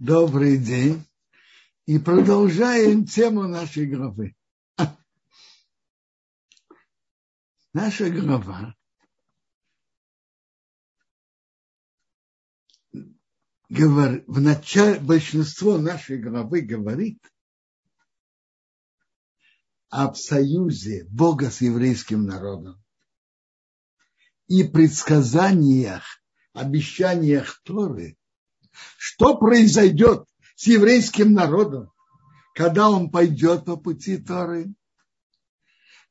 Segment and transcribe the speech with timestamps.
[0.00, 1.06] Добрый день.
[1.84, 4.34] И продолжаем тему нашей главы.
[7.74, 8.74] Наша глава
[13.68, 17.22] говор, в начале, большинство нашей главы говорит
[19.90, 22.82] об союзе Бога с еврейским народом
[24.46, 26.22] и предсказаниях,
[26.54, 28.16] обещаниях Торы,
[28.98, 30.24] что произойдет
[30.56, 31.90] с еврейским народом,
[32.54, 34.72] когда он пойдет по пути Торы,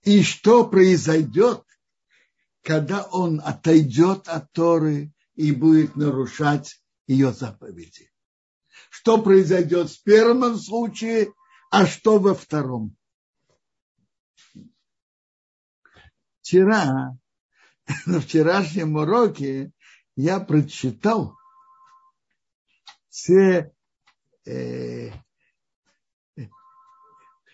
[0.03, 1.63] и что произойдет,
[2.63, 8.11] когда он отойдет от Торы и будет нарушать ее заповеди.
[8.89, 11.33] Что произойдет в первом случае,
[11.69, 12.95] а что во втором.
[16.41, 17.17] Вчера,
[18.05, 19.71] на вчерашнем уроке
[20.16, 21.38] я прочитал
[23.19, 23.73] все,
[24.45, 25.11] э,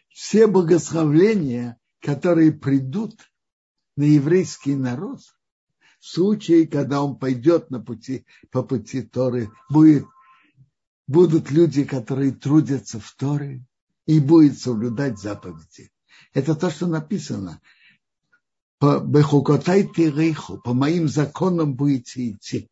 [0.10, 3.20] все благословления, которые придут
[3.96, 5.22] на еврейский народ
[6.00, 10.06] в случае, когда он пойдет на пути, по пути Торы, будет,
[11.08, 13.66] будут люди, которые трудятся в Торе
[14.06, 15.92] и будет соблюдать заповеди.
[16.34, 17.60] Это то, что написано.
[18.78, 22.70] По по моим законам будете идти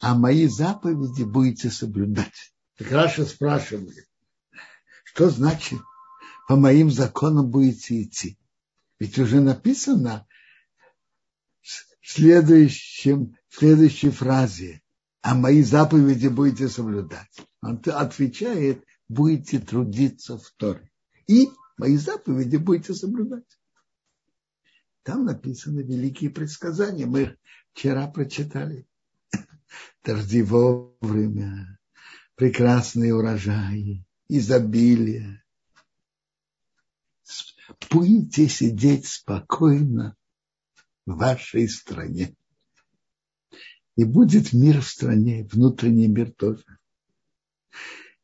[0.00, 2.54] а мои заповеди будете соблюдать.
[2.76, 4.08] Так Раша спрашивает,
[5.04, 5.80] что значит
[6.46, 8.38] по моим законам будете идти?
[8.98, 10.26] Ведь уже написано
[11.60, 14.82] в, следующем, в следующей фразе,
[15.22, 17.36] а мои заповеди будете соблюдать.
[17.60, 20.90] Он отвечает, будете трудиться в Торе.
[21.26, 23.44] И мои заповеди будете соблюдать.
[25.02, 27.06] Там написаны великие предсказания.
[27.06, 27.36] Мы их
[27.72, 28.87] вчера прочитали
[30.04, 31.78] дожди вовремя,
[32.34, 35.42] прекрасные урожаи, изобилие.
[37.90, 40.16] Будете сидеть спокойно
[41.04, 42.34] в вашей стране.
[43.96, 46.64] И будет мир в стране, внутренний мир тоже.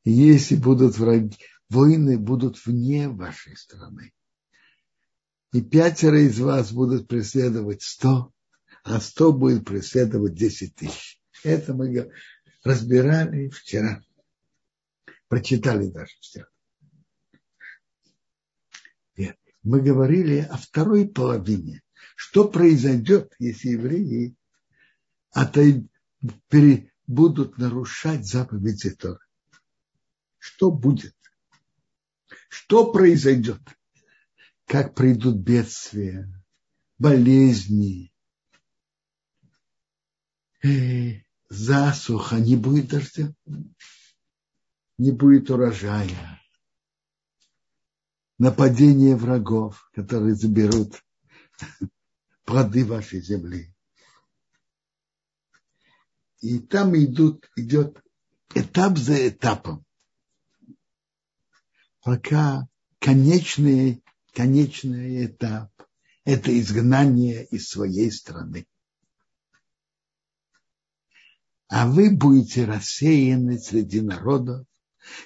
[0.04, 1.36] И если будут враги,
[1.68, 4.12] войны будут вне вашей страны.
[5.52, 8.32] И пятеро из вас будут преследовать сто,
[8.82, 11.20] а сто будет преследовать десять тысяч.
[11.44, 12.10] Это мы
[12.64, 14.02] разбирали вчера.
[15.28, 16.48] Прочитали даже вчера.
[19.62, 21.82] Мы говорили о второй половине.
[22.16, 24.36] Что произойдет, если евреи
[27.06, 29.20] будут нарушать заповеди Торы?
[30.38, 31.16] Что будет?
[32.48, 33.60] Что произойдет?
[34.66, 36.28] Как придут бедствия,
[36.98, 38.12] болезни,
[41.54, 43.32] засуха, не будет дождя,
[44.98, 46.40] не будет урожая,
[48.38, 51.02] нападение врагов, которые заберут
[52.44, 53.74] плоды вашей земли.
[56.40, 58.02] И там идут, идет
[58.54, 59.84] этап за этапом,
[62.02, 65.70] пока конечный, конечный этап–
[66.24, 68.66] это изгнание из своей страны
[71.76, 74.64] а вы будете рассеяны среди народов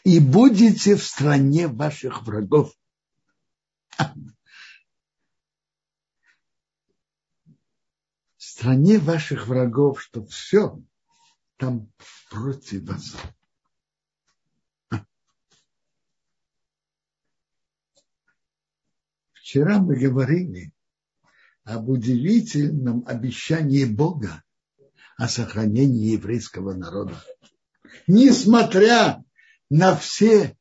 [0.03, 2.75] и будете в стране ваших врагов.
[3.99, 4.15] В
[8.39, 10.81] стране ваших врагов, что все
[11.59, 11.93] там
[12.31, 13.15] против вас.
[19.35, 20.73] Вчера мы говорили
[21.65, 24.43] об удивительном обещании Бога
[25.19, 27.23] о сохранении еврейского народа.
[28.07, 29.23] Несмотря
[29.69, 30.57] на все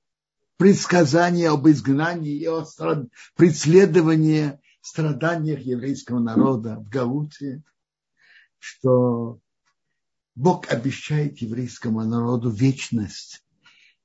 [0.58, 2.66] предсказания об изгнании и о
[3.36, 7.62] преследовании, страданиях еврейского народа в Гауте,
[8.58, 9.40] что
[10.34, 13.44] Бог обещает еврейскому народу вечность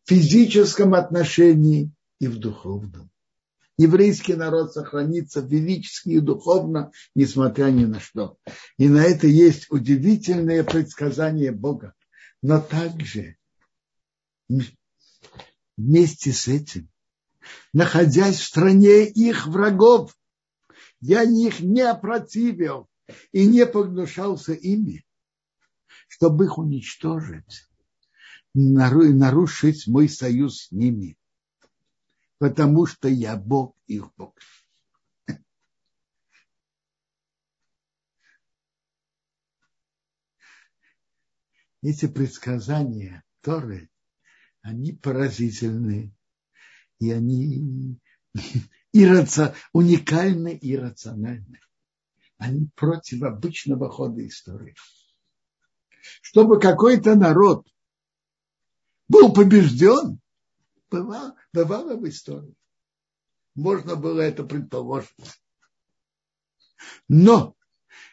[0.05, 3.12] в физическом отношении и в духовном
[3.83, 8.39] еврейский народ сохранится велически и духовно, несмотря ни на что.
[8.79, 11.95] И на это есть удивительное предсказание Бога.
[12.43, 13.37] Но также
[15.77, 16.89] вместе с этим,
[17.73, 20.17] находясь в стране их врагов,
[21.01, 22.89] я их не опротивил
[23.33, 25.05] и не погнушался ими,
[26.09, 27.67] чтобы их уничтожить,
[28.55, 31.17] нарушить мой союз с ними
[32.43, 34.35] потому что я Бог их Бог.
[41.83, 43.89] Эти предсказания Торы,
[44.61, 46.13] они поразительны,
[46.99, 48.01] и они
[48.93, 49.55] ирраци...
[49.73, 51.61] уникальны и рациональны.
[52.39, 54.75] Они против обычного хода истории.
[56.23, 57.69] Чтобы какой-то народ
[59.07, 60.21] был побежден,
[60.93, 62.55] бывало, бывало в истории.
[63.55, 65.11] Можно было это предположить.
[67.09, 67.57] Но,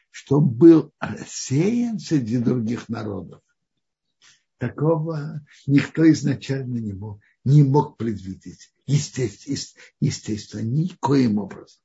[0.10, 3.42] чтобы был рассеян среди других народов,
[4.58, 8.74] такого никто изначально не мог, не мог предвидеть.
[8.86, 9.58] Естественно,
[10.00, 11.82] естественно, никоим образом.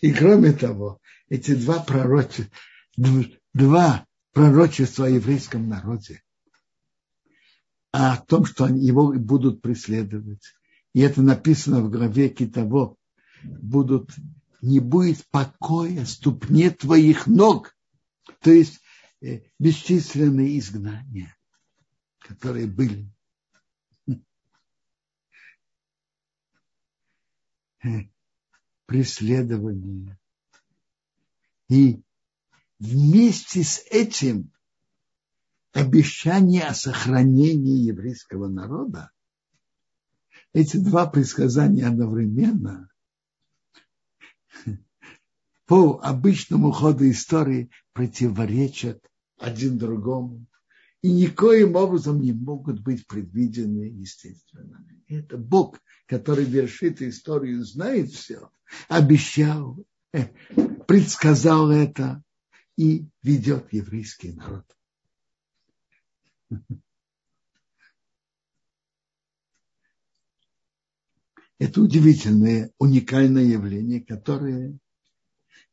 [0.00, 2.52] И кроме того, эти два пророчества,
[3.52, 6.23] два пророчества о еврейском народе,
[7.96, 10.42] а о том, что они его будут преследовать.
[10.94, 12.96] И это написано в главе Китово.
[13.44, 14.10] Будут,
[14.60, 17.72] не будет покоя ступне твоих ног.
[18.40, 18.80] То есть
[19.20, 21.36] э, бесчисленные изгнания,
[22.18, 23.08] которые были.
[27.84, 28.08] Э,
[28.86, 30.18] преследование.
[31.68, 32.02] И
[32.80, 34.50] вместе с этим
[35.74, 39.10] обещание о сохранении еврейского народа,
[40.52, 42.88] эти два предсказания одновременно
[45.66, 49.04] по обычному ходу истории противоречат
[49.38, 50.46] один другому
[51.02, 54.86] и никоим образом не могут быть предвидены естественно.
[55.08, 58.48] Это Бог, который вершит историю, знает все,
[58.88, 60.28] обещал, э,
[60.86, 62.22] предсказал это
[62.76, 64.64] и ведет еврейский народ.
[71.58, 74.78] Это удивительное, уникальное явление, которое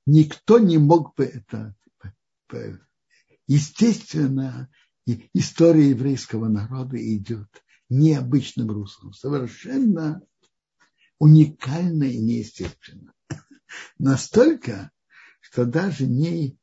[0.05, 1.75] никто не мог бы это...
[3.47, 4.69] Естественно,
[5.33, 7.49] история еврейского народа идет
[7.89, 10.21] необычным руслом, совершенно
[11.19, 13.13] уникально и неестественно.
[13.97, 14.91] Настолько,
[15.39, 16.57] что даже не,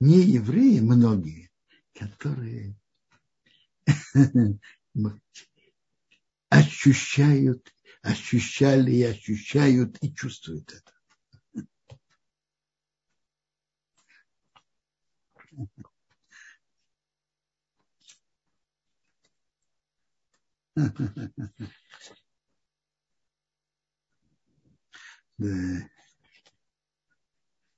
[0.00, 1.50] не евреи многие,
[1.94, 2.76] которые
[6.48, 7.72] ощущают,
[8.02, 10.92] ощущали и ощущают и чувствуют это.
[25.38, 25.88] Да.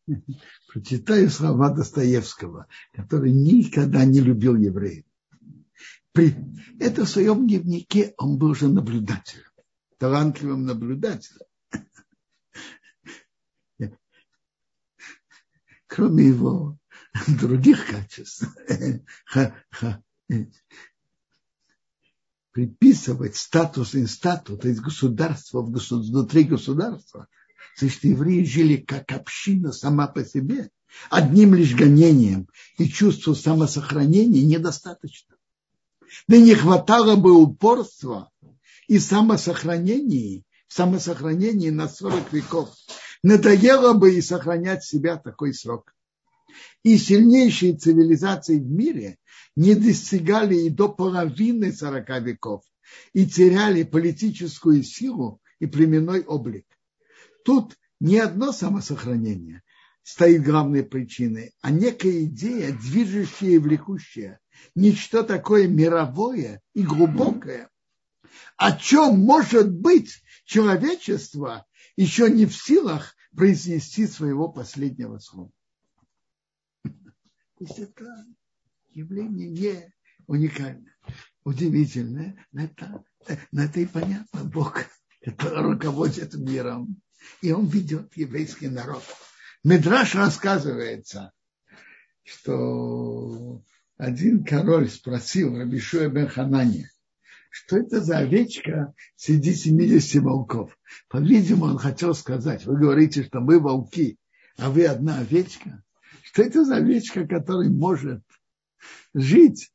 [0.68, 5.04] Прочитаю слова Достоевского, который никогда не любил евреев.
[6.14, 6.32] При...
[6.78, 9.50] Это в своем дневнике он был уже наблюдателем,
[9.98, 11.44] талантливым наблюдателем.
[15.88, 16.78] Кроме его
[17.26, 18.46] других качеств,
[22.52, 27.26] приписывать статус инстату, то есть государство внутри государства,
[27.76, 30.70] значит, евреи жили как община сама по себе,
[31.10, 35.33] одним лишь гонением и чувством самосохранения недостаточно.
[36.28, 38.30] Да не хватало бы упорства
[38.88, 42.70] и самосохранения, самосохранения на 40 веков.
[43.22, 45.94] Надоело бы и сохранять себя такой срок.
[46.82, 49.18] И сильнейшие цивилизации в мире
[49.56, 52.62] не достигали и до половины 40 веков
[53.12, 56.66] и теряли политическую силу и племенной облик.
[57.44, 59.62] Тут не одно самосохранение
[60.04, 64.38] стоит главной причиной, а некая идея, движущая и влекущая,
[64.74, 67.70] нечто такое мировое и глубокое,
[68.56, 75.50] о чем может быть человечество еще не в силах произнести своего последнего слова.
[76.82, 78.26] То есть это
[78.90, 79.94] явление не
[80.26, 80.94] уникальное,
[81.44, 84.84] удивительное, это, это и понятно, Бог,
[85.22, 87.00] который руководит миром,
[87.40, 89.02] и он ведет еврейский народ.
[89.64, 91.32] Медраж рассказывается,
[92.22, 93.62] что
[93.96, 96.90] один король спросил Рабишуя бен Ханани,
[97.48, 100.78] что это за овечка среди 70 волков.
[101.08, 104.18] По-видимому, он хотел сказать, вы говорите, что мы волки,
[104.58, 105.82] а вы одна овечка.
[106.24, 108.22] Что это за овечка, которая может
[109.14, 109.72] жить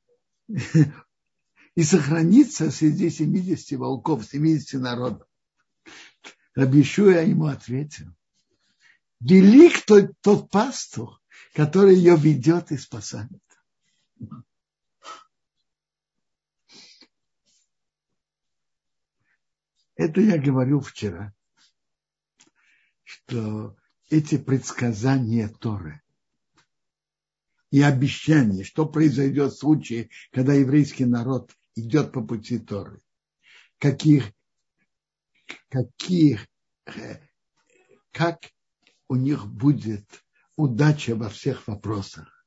[0.48, 5.28] и сохраниться среди 70 волков, 70 народов?
[6.54, 8.14] Рабишуя ему ответил,
[9.20, 11.22] велик тот, тот пастух,
[11.54, 13.30] который ее ведет и спасает.
[19.96, 21.34] Это я говорил вчера,
[23.04, 23.76] что
[24.10, 26.02] эти предсказания Торы,
[27.72, 33.02] и обещание, что произойдет в случае, когда еврейский народ идет по пути Торы.
[33.78, 34.32] Каких,
[35.70, 36.48] каких,
[36.86, 37.20] э,
[38.12, 38.40] как
[39.10, 40.06] у них будет
[40.56, 42.46] удача во всех вопросах.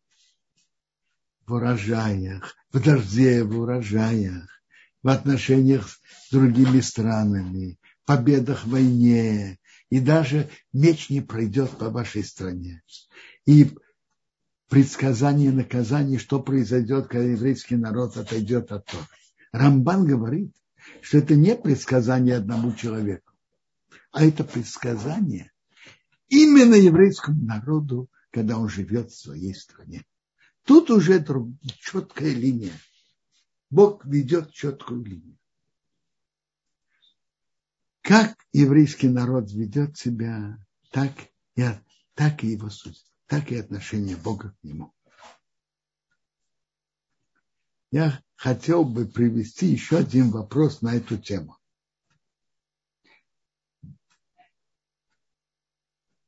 [1.45, 4.49] В урожаях, в дожде, в урожаях,
[5.03, 9.59] в отношениях с другими странами, победах в войне,
[9.91, 12.83] и даже меч не пройдет по вашей стране.
[13.45, 13.77] И
[14.69, 19.05] предсказание наказания, что произойдет, когда еврейский народ отойдет от Торы.
[19.51, 20.55] Рамбан говорит,
[21.01, 23.33] что это не предсказание одному человеку,
[24.13, 25.52] а это предсказание
[26.33, 30.05] именно еврейскому народу, когда он живет в своей стране.
[30.65, 31.23] Тут уже
[31.79, 32.73] четкая линия.
[33.69, 35.39] Бог ведет четкую линию.
[38.01, 40.59] Как еврейский народ ведет себя,
[40.91, 41.13] так
[41.55, 41.65] и,
[42.15, 44.95] так и его суть, так и отношение Бога к нему.
[47.91, 51.59] Я хотел бы привести еще один вопрос на эту тему.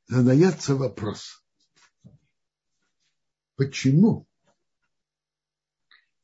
[0.06, 1.42] Задается вопрос,
[3.56, 4.26] почему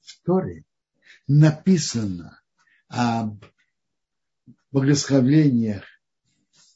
[0.00, 0.64] в Торе
[1.26, 2.40] написано
[2.88, 3.44] об
[4.72, 5.84] благословлениях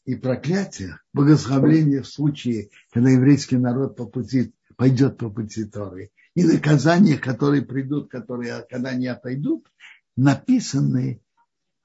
[0.04, 6.44] и проклятиях, благословлениях в случае, когда еврейский народ по пути, пойдет по пути Торы, и
[6.44, 9.70] наказания, которые придут, которые, когда они отойдут,
[10.16, 11.23] написаны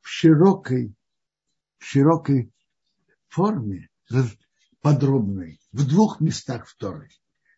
[0.01, 0.93] в широкой,
[1.77, 2.51] в широкой
[3.27, 3.89] форме,
[4.81, 7.09] подробной в двух местах в Торе.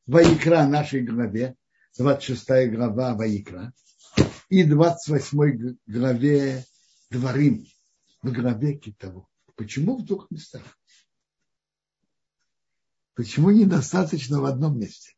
[0.05, 1.55] Ваикра нашей главе,
[1.97, 3.73] 26 глава Ваикра,
[4.49, 6.65] и 28 главе
[7.09, 7.65] Дворим,
[8.21, 9.29] в главе Китову.
[9.55, 10.63] Почему в двух местах?
[13.13, 15.15] Почему недостаточно в одном месте?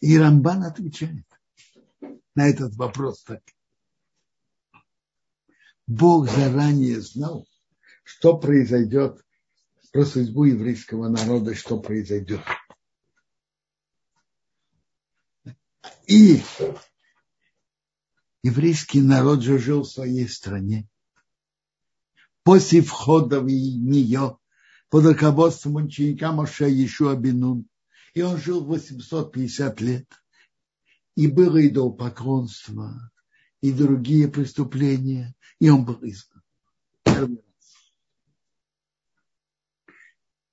[0.00, 1.26] И Рамбан отвечает
[2.34, 3.42] на этот вопрос так.
[5.88, 7.48] Бог заранее знал,
[8.08, 9.22] что произойдет
[9.92, 12.40] про судьбу еврейского народа, что произойдет.
[16.06, 16.40] И
[18.42, 20.88] еврейский народ же жил в своей стране.
[22.44, 24.38] После входа в нее
[24.88, 27.68] под руководством ученика Моше Ешуа Бенун.
[28.14, 30.08] И он жил 850 лет.
[31.14, 33.12] И было идолопоклонство,
[33.60, 37.42] и другие преступления, и он был изгнан.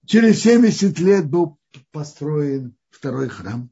[0.06, 1.60] Через 70 лет был
[1.92, 3.70] построен второй храм.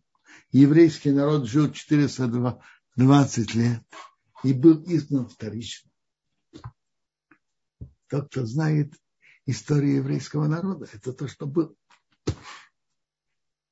[0.51, 3.83] Еврейский народ жил 420 лет
[4.43, 5.91] и был изгнан вторично.
[8.07, 8.93] Тот, кто знает
[9.45, 11.73] историю еврейского народа, это то, что было.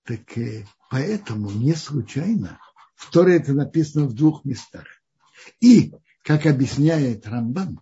[0.03, 2.59] Так э, поэтому не случайно
[2.95, 4.85] в Торе это написано в двух местах.
[5.59, 7.79] И, как объясняет Рамбан,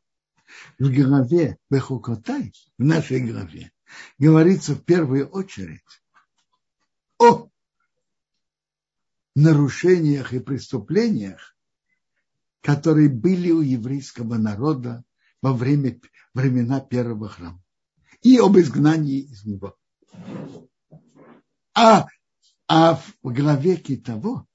[0.77, 3.71] в главе Бехукотай, в нашей главе,
[4.17, 5.81] говорится в первую очередь
[7.17, 7.49] о
[9.35, 11.55] нарушениях и преступлениях,
[12.61, 15.03] которые были у еврейского народа
[15.41, 15.99] во время,
[16.33, 17.61] времена первого храма
[18.21, 19.77] и об изгнании из него.
[21.73, 22.07] А,
[22.67, 24.45] а в главе того,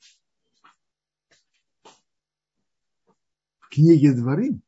[3.60, 4.62] в книге Дворим,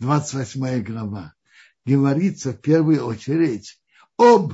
[0.00, 1.34] 28 глава,
[1.84, 3.80] говорится в первую очередь
[4.18, 4.52] об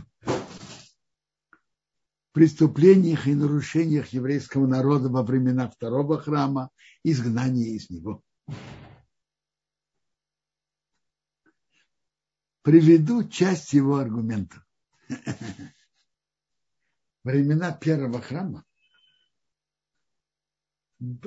[2.33, 6.71] преступлениях и нарушениях еврейского народа во времена второго храма,
[7.03, 8.23] изгнания из него.
[12.63, 14.65] Приведу часть его аргументов.
[17.25, 18.65] Времена первого храма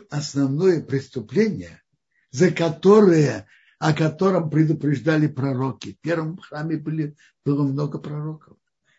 [0.10, 1.84] основное преступление,
[2.32, 3.48] за которое
[3.80, 5.94] о котором предупреждали пророки.
[5.94, 7.16] В первом храме были,
[7.46, 8.58] было много пророков.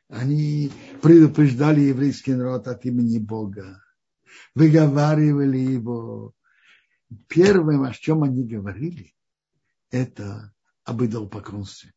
[0.08, 0.70] Они
[1.02, 3.82] предупреждали еврейский народ от имени Бога,
[4.54, 6.34] выговаривали его.
[7.26, 9.14] Первым, о чем они говорили,
[9.90, 10.52] это
[10.84, 11.92] об идолопоклонстве.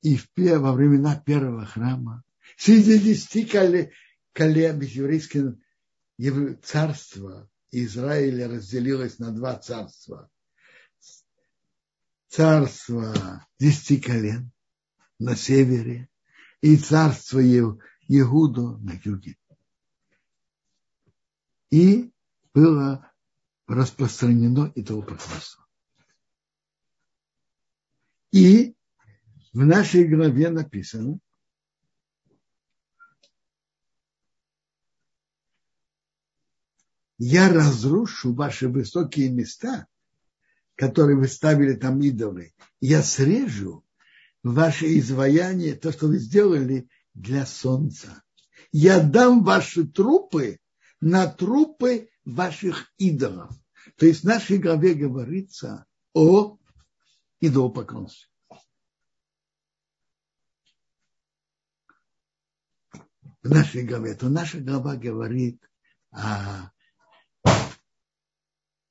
[0.00, 2.24] И в, во времена первого храма
[2.56, 5.56] среди десяти колен еврейского
[6.62, 10.28] царства Израиля разделилось на два царства
[12.32, 14.50] царство десяти колен
[15.18, 16.08] на севере
[16.62, 17.40] и царство
[18.08, 19.36] Иуду на юге.
[21.70, 22.10] И
[22.54, 23.12] было
[23.66, 25.66] распространено это идолопоклонство.
[28.30, 28.74] И
[29.52, 31.18] в нашей главе написано,
[37.18, 39.86] я разрушу ваши высокие места
[40.76, 42.54] которые вы ставили там идолы.
[42.80, 43.84] Я срежу
[44.42, 48.22] ваше изваяние, то, что вы сделали для солнца.
[48.72, 50.58] Я дам ваши трупы
[51.00, 53.50] на трупы ваших идолов.
[53.96, 56.58] То есть в нашей главе говорится о
[57.40, 58.28] идолопоклонстве.
[63.42, 65.68] В нашей главе, то наша глава говорит
[66.12, 66.70] о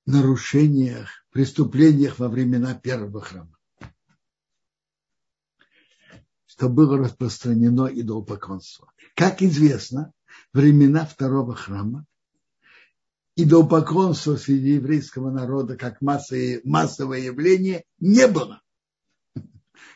[0.06, 3.58] нарушениях, преступлениях во времена первого храма.
[6.46, 8.92] Что было распространено идолопоклонство.
[9.16, 10.14] Как известно,
[10.54, 12.06] времена второго храма
[13.36, 18.62] идолопоклонства среди еврейского народа как массовое, массовое явление не было.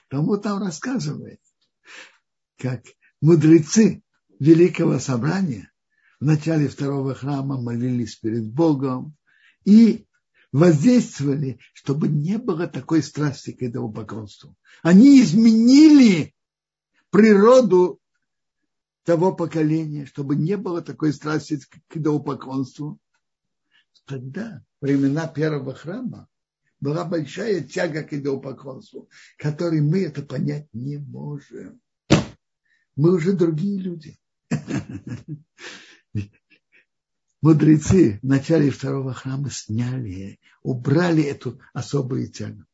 [0.07, 1.41] Тому там рассказывает,
[2.57, 2.83] как
[3.21, 4.03] мудрецы
[4.39, 5.71] Великого Собрания
[6.19, 9.15] в начале второго храма молились перед Богом
[9.65, 10.05] и
[10.51, 14.55] воздействовали, чтобы не было такой страсти к этому поклонству.
[14.83, 16.33] Они изменили
[17.09, 17.99] природу
[19.03, 22.99] того поколения, чтобы не было такой страсти к идолопоклонству.
[24.05, 26.27] Тогда, времена первого храма,
[26.79, 31.81] была большая тяга к идолопоклонству, которой мы это понять не можем.
[32.95, 34.17] Мы уже другие люди.
[37.41, 42.65] Мудрецы в начале второго храма сняли, убрали эту особую тягу.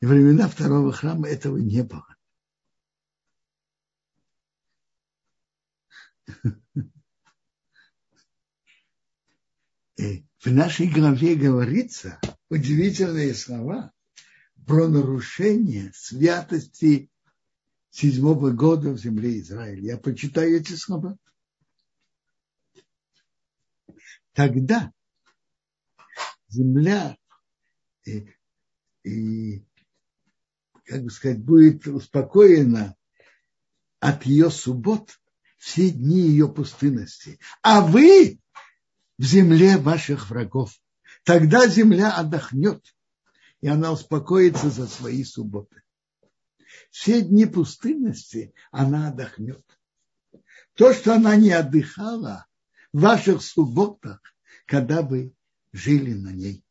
[0.00, 2.16] И времена второго храма этого не было.
[9.96, 13.92] И в нашей главе говорится удивительные слова
[14.68, 17.10] про нарушение святости
[17.90, 19.80] седьмого года в земле Израиля.
[19.80, 21.16] Я прочитаю эти слова.
[24.34, 24.92] Тогда
[26.48, 27.16] земля
[28.04, 28.28] и,
[29.04, 29.64] и
[30.84, 32.94] как бы сказать, будет успокоена
[34.00, 35.18] от ее суббот
[35.56, 37.40] все дни ее пустынности.
[37.62, 38.38] А вы
[39.16, 40.78] в земле ваших врагов.
[41.24, 42.84] Тогда земля отдохнет,
[43.60, 45.82] и она успокоится за свои субботы.
[46.90, 49.64] Все дни пустынности она отдохнет.
[50.74, 52.46] То, что она не отдыхала
[52.92, 54.20] в ваших субботах,
[54.66, 55.32] когда вы
[55.72, 56.64] жили на ней.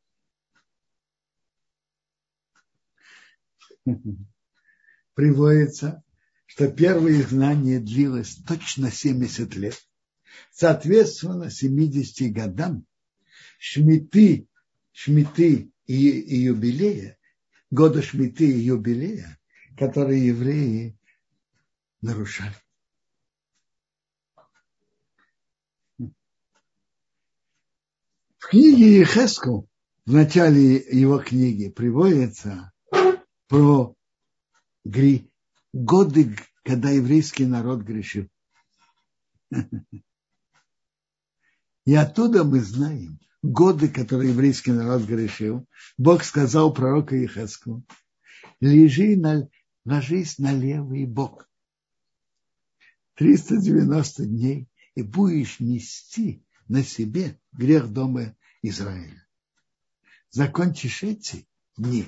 [5.14, 6.04] Приводится,
[6.46, 9.78] что первое изгнание длилось точно 70 лет.
[10.52, 12.86] Соответственно, 70 годам
[13.60, 14.48] шмиты,
[14.92, 17.18] шмиты и, и юбилея,
[17.72, 19.40] года шмиты и юбилея,
[19.78, 20.98] которые евреи
[22.02, 22.56] нарушали.
[28.38, 29.68] В книге Ехеску,
[30.06, 32.72] в начале его книги, приводится
[33.48, 33.94] про
[34.86, 35.30] гри,
[35.74, 38.30] годы, когда еврейский народ грешил.
[41.86, 45.68] И оттуда мы знаем годы, которые еврейский народ грешил.
[45.98, 47.84] Бог сказал пророку Ехеску,
[48.60, 49.50] лежи на,
[49.86, 51.50] ложись на левый бок.
[53.16, 59.26] 390 дней и будешь нести на себе грех дома Израиля.
[60.30, 61.48] Закончишь эти
[61.78, 62.08] дни,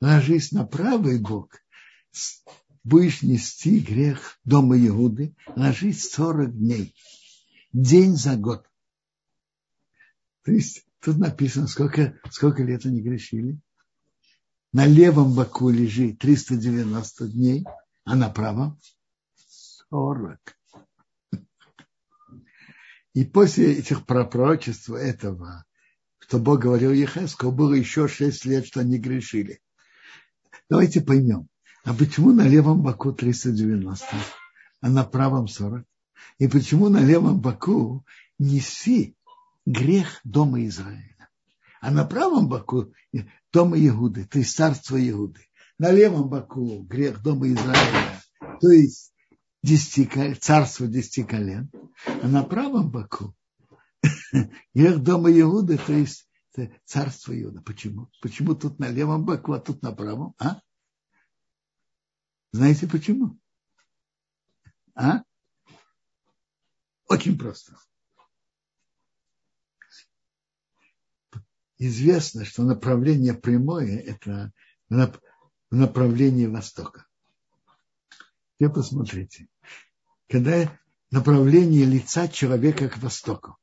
[0.00, 1.58] ложись на правый бок,
[2.84, 6.94] будешь нести грех дома Иуды, ложись 40 дней,
[7.72, 8.69] день за год.
[10.44, 13.58] То есть тут написано, сколько, сколько лет они грешили.
[14.72, 17.64] На левом боку лежит 390 дней,
[18.04, 18.78] а на правом
[19.90, 20.38] 40.
[23.14, 25.64] И после этих пророчеств этого,
[26.20, 29.60] что Бог говорил Ехеску, было еще 6 лет, что они грешили.
[30.68, 31.48] Давайте поймем,
[31.82, 34.06] а почему на левом боку 390,
[34.80, 35.84] а на правом 40?
[36.38, 38.04] И почему на левом боку
[38.38, 39.16] неси
[39.72, 41.28] грех дома Израиля.
[41.80, 42.92] А на правом боку
[43.52, 45.40] дома Иуды, то есть царство Иуды.
[45.78, 48.20] На левом боку грех дома Израиля,
[48.60, 49.14] то есть
[49.62, 51.70] десяти, царство десяти колен.
[52.22, 53.34] А на правом боку
[54.74, 56.28] грех дома Иуды, то есть
[56.84, 57.62] царство Иуда.
[57.62, 58.10] Почему?
[58.20, 60.34] Почему тут на левом боку, а тут на правом?
[60.38, 60.60] А?
[62.52, 63.38] Знаете почему?
[64.94, 65.22] А?
[67.08, 67.76] Очень просто.
[71.80, 74.52] Известно, что направление прямое– это
[74.90, 77.06] в направлении востока.
[78.58, 79.48] Теперь посмотрите.
[80.28, 80.78] Когда
[81.10, 83.56] направление лица человека к востоку,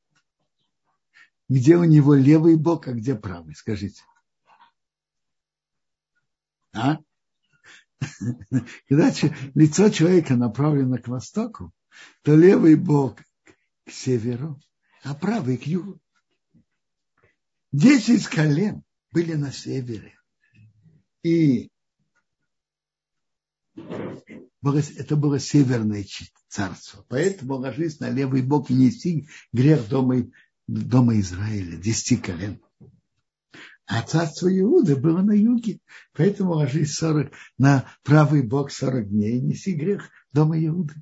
[1.48, 4.04] где у него левый бок, а где правый, скажите.
[6.74, 6.98] А?
[8.90, 9.14] Когда
[9.54, 11.72] лицо человека направлено к востоку,
[12.24, 13.22] то левый бок
[13.86, 14.60] к северу,
[15.04, 16.00] а правый к югу.
[17.80, 20.18] Десять колен были на севере.
[21.22, 21.70] И
[23.76, 26.04] это было северное
[26.48, 27.06] царство.
[27.08, 30.26] Поэтому ложись на левый бок и неси грех дома,
[30.66, 32.60] дома Израиля, десяти колен.
[33.86, 35.78] А царство Иуды было на юге.
[36.14, 40.96] Поэтому ложись 40, на правый бок 40 дней и неси грех дома Иуды.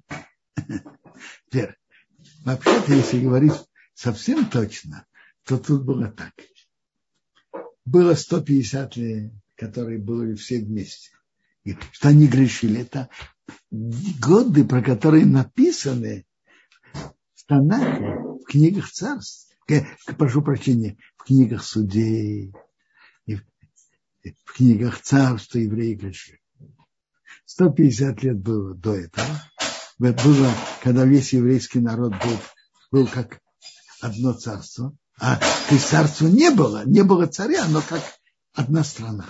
[1.47, 1.77] Теперь,
[2.43, 3.53] вообще-то, если говорить
[3.93, 5.07] совсем точно,
[5.45, 6.33] то тут было так.
[7.85, 11.11] Было 150 лет, которые были все вместе.
[11.63, 13.09] И что они грешили, это
[13.71, 16.25] годы, про которые написаны
[16.93, 19.81] в Танахе, в книгах царств, э,
[20.17, 22.53] прошу прощения, в книгах судей,
[24.45, 26.39] в книгах царства евреи грешили.
[27.45, 29.43] 150 лет было до этого.
[29.97, 30.51] Было,
[30.83, 32.37] когда весь еврейский народ был,
[32.91, 33.39] был как
[34.01, 34.95] одно царство.
[35.17, 38.01] А царства не было, не было царя, но как
[38.53, 39.27] одна страна.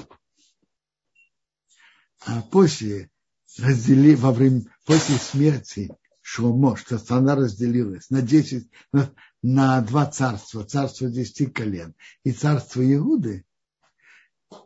[2.26, 3.12] А после
[3.60, 10.64] раздели, во время, после смерти Шломо, что страна разделилась на 10, на, на два царства,
[10.64, 11.94] царство десяти колен
[12.24, 13.46] и царство Иуды,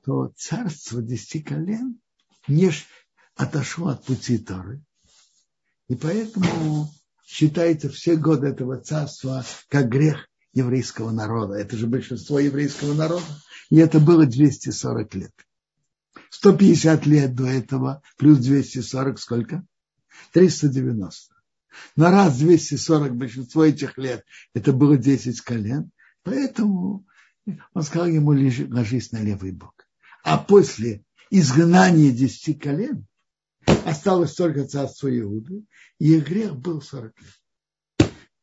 [0.05, 1.99] то царство десяти колен
[2.47, 2.71] не
[3.35, 4.81] отошло от пути Торы.
[5.89, 6.89] И поэтому
[7.25, 11.55] считается все годы этого царства как грех еврейского народа.
[11.55, 13.25] Это же большинство еврейского народа.
[13.69, 15.33] И это было 240 лет.
[16.31, 19.63] 150 лет до этого, плюс 240 сколько?
[20.33, 21.35] 390.
[21.95, 25.91] На раз 240 большинство этих лет, это было 10 колен.
[26.23, 27.05] Поэтому
[27.73, 29.87] он сказал ему, ложись на левый бок.
[30.23, 33.07] А после изгнания десяти колен
[33.85, 35.63] осталось только царство Иуды,
[35.99, 37.39] и их грех был 40 лет.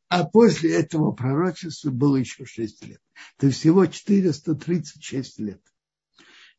[0.08, 3.00] А после этого пророчества было еще 6 лет.
[3.38, 5.60] То есть всего 436 лет.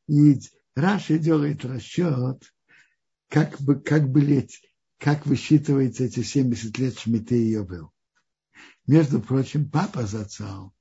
[0.08, 0.40] И
[0.76, 2.54] Раша делает расчет,
[3.30, 4.50] как бы, как бы лет,
[4.98, 7.92] как высчитывается эти 70 лет Шмиты и Йобел.
[8.86, 10.74] Между прочим, папа Зацал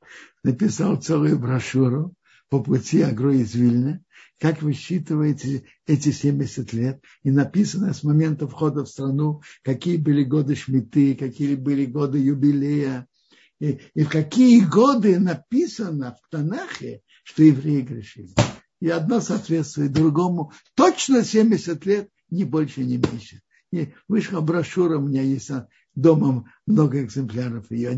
[0.42, 2.14] написал целую брошюру
[2.48, 4.04] по пути Агро из Вильны,
[4.38, 10.24] как вы считываете эти 70 лет, и написано с момента входа в страну, какие были
[10.24, 13.06] годы Шмиты, какие были годы юбилея,
[13.58, 18.34] и, и в какие годы написано в Танахе, что евреи грешили.
[18.80, 20.52] И одно соответствует другому.
[20.74, 23.40] Точно 70 лет, ни больше, ни меньше.
[23.72, 25.50] И вышла брошюра, у меня есть
[25.94, 27.94] дома много экземпляров ее.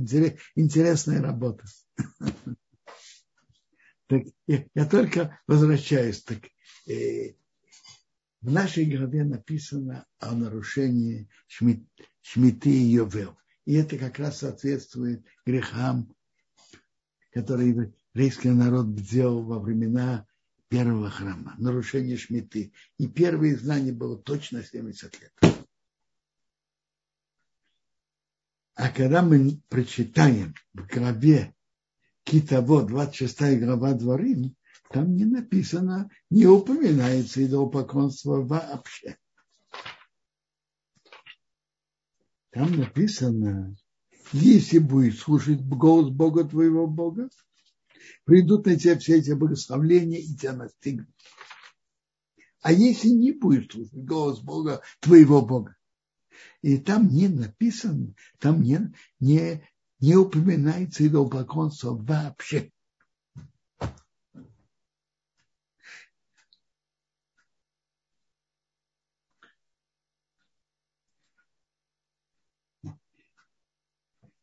[0.55, 1.65] Интересная работа.
[4.09, 6.23] Так я, я только возвращаюсь.
[6.23, 6.39] Так,
[6.87, 7.35] э,
[8.41, 11.87] в нашей главе написано о нарушении шмит,
[12.23, 13.39] шмиты и Йовел.
[13.67, 16.15] И это как раз соответствует грехам,
[17.33, 20.27] которые еврейский народ сделал во времена
[20.69, 22.73] первого храма, нарушение шмиты.
[22.97, 25.33] И первое изгнание было точно 70 лет.
[28.75, 31.55] А когда мы прочитаем в главе
[32.31, 34.55] Китаво, 26 глава Дворим,
[34.91, 39.17] там не написано, не упоминается идолопоклонство вообще.
[42.51, 43.75] Там написано,
[44.33, 47.31] если будешь слушать голос Бога твоего Бога,
[48.25, 51.09] придут на тебя все эти благословления и тебя настигнут.
[52.61, 55.77] А если не будешь слушать голос Бога, твоего Бога,
[56.61, 59.67] и там не написано, там не, не,
[60.01, 62.73] не упоминается идолопоклонство вообще.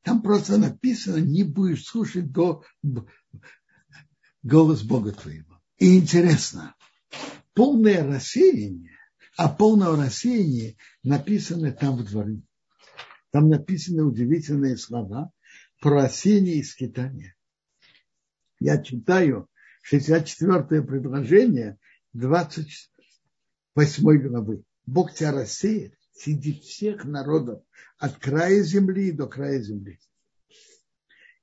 [0.02, 2.66] Там просто написано, не будешь слушать голос
[4.84, 5.60] Бога твоего.
[5.78, 6.76] И интересно,
[7.56, 8.92] полное рассеяние,
[9.36, 12.44] а полного рассеяния написано там в дворе.
[13.32, 15.32] Там написаны удивительные слова,
[15.80, 17.36] про осеннее скитание.
[18.60, 19.50] Я читаю
[19.92, 21.78] 64-е предложение
[22.14, 24.64] 28 главы.
[24.86, 27.64] Бог тебя рассеет среди всех народов
[27.98, 30.00] от края земли до края земли.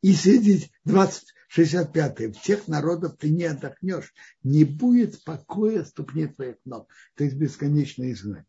[0.00, 6.88] И среди 20, 65 всех народов ты не отдохнешь, не будет покоя ступней твоих ног.
[7.14, 8.46] То есть бесконечное изгнание.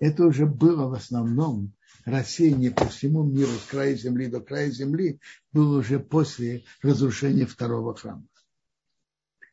[0.00, 1.72] Это уже было в основном
[2.04, 5.20] рассеяние по всему миру с края земли до края земли
[5.52, 8.26] было уже после разрушения второго храма.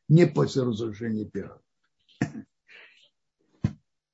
[0.07, 1.61] Не после разрушения первого.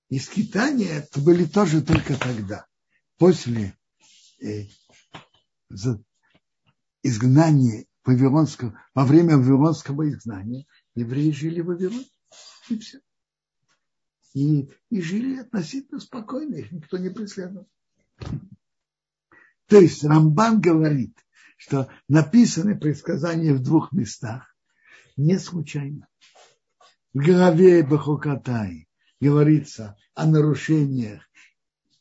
[0.10, 2.66] И скитания были тоже только тогда,
[3.18, 3.78] после
[4.42, 4.66] э,
[7.02, 10.66] изгнания Вавилонского, во время Вавилонского изгнания
[10.96, 12.06] евреи жили в Вавилоне.
[12.70, 13.00] И все.
[14.34, 17.68] И, и жили относительно спокойно, их никто не преследовал.
[19.68, 21.18] То есть Рамбан говорит,
[21.58, 24.56] что написаны предсказания в двух местах
[25.18, 26.08] не случайно.
[27.14, 28.88] В главе Бахукатай
[29.20, 31.22] говорится о нарушениях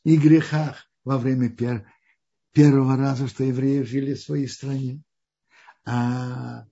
[0.03, 1.85] и грехах во время пер,
[2.53, 5.01] первого раза, что евреи жили в своей стране.
[5.85, 6.65] А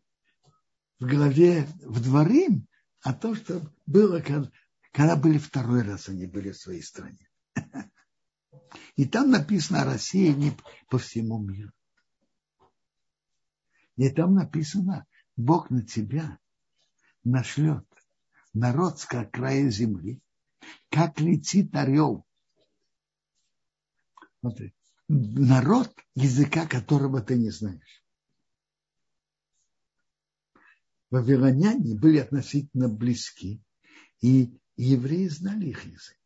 [1.00, 2.68] в главе в Дворим
[3.02, 4.22] о том, что было,
[4.92, 7.30] когда были второй раз, они были в своей стране.
[8.96, 10.56] И там написано о рассеянии
[10.90, 11.72] по всему миру.
[13.96, 16.40] И там написано, Бог на тебя
[17.24, 17.86] нашлет
[18.54, 20.22] народ с края земли,
[20.90, 22.26] как летит орел.
[24.40, 24.74] Смотри,
[25.08, 28.04] народ, языка которого ты не знаешь.
[31.10, 33.62] Вавилоняне были относительно близки,
[34.22, 36.18] и евреи знали их язык.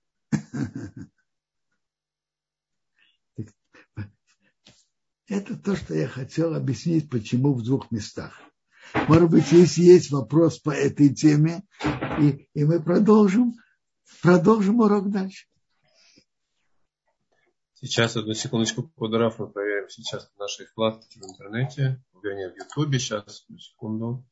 [5.28, 8.40] Это то, что я хотел объяснить, почему в двух местах.
[9.08, 11.64] Может быть, если есть вопрос по этой теме,
[12.20, 13.56] и, и мы продолжим,
[14.22, 15.48] продолжим урок дальше.
[17.74, 23.00] Сейчас, одну секундочку, Кудрав, мы проверим сейчас наши вкладки в интернете, вернее, в Ютубе.
[23.00, 24.26] Сейчас, одну секунду.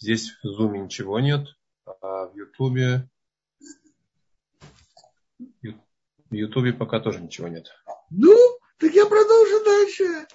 [0.00, 1.46] Здесь в Zoom ничего нет,
[2.00, 3.08] в Ютубе
[6.30, 7.70] в Ютубе пока тоже ничего нет.
[8.10, 8.36] Ну,
[8.78, 10.26] так я продолжу дальше.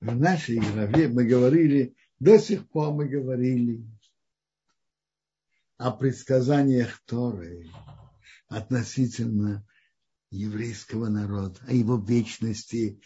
[0.00, 3.84] В нашей главе мы говорили, до сих пор мы говорили
[5.76, 7.68] о предсказаниях Торы
[8.48, 9.66] относительно
[10.30, 13.00] еврейского народа, о его вечности,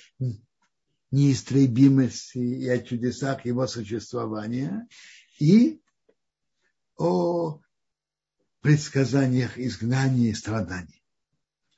[1.11, 4.87] неистребимости и о чудесах его существования,
[5.39, 5.81] и
[6.97, 7.61] о
[8.61, 11.03] предсказаниях изгнания и страданий.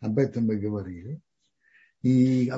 [0.00, 1.20] Об этом мы говорили.
[2.02, 2.50] И,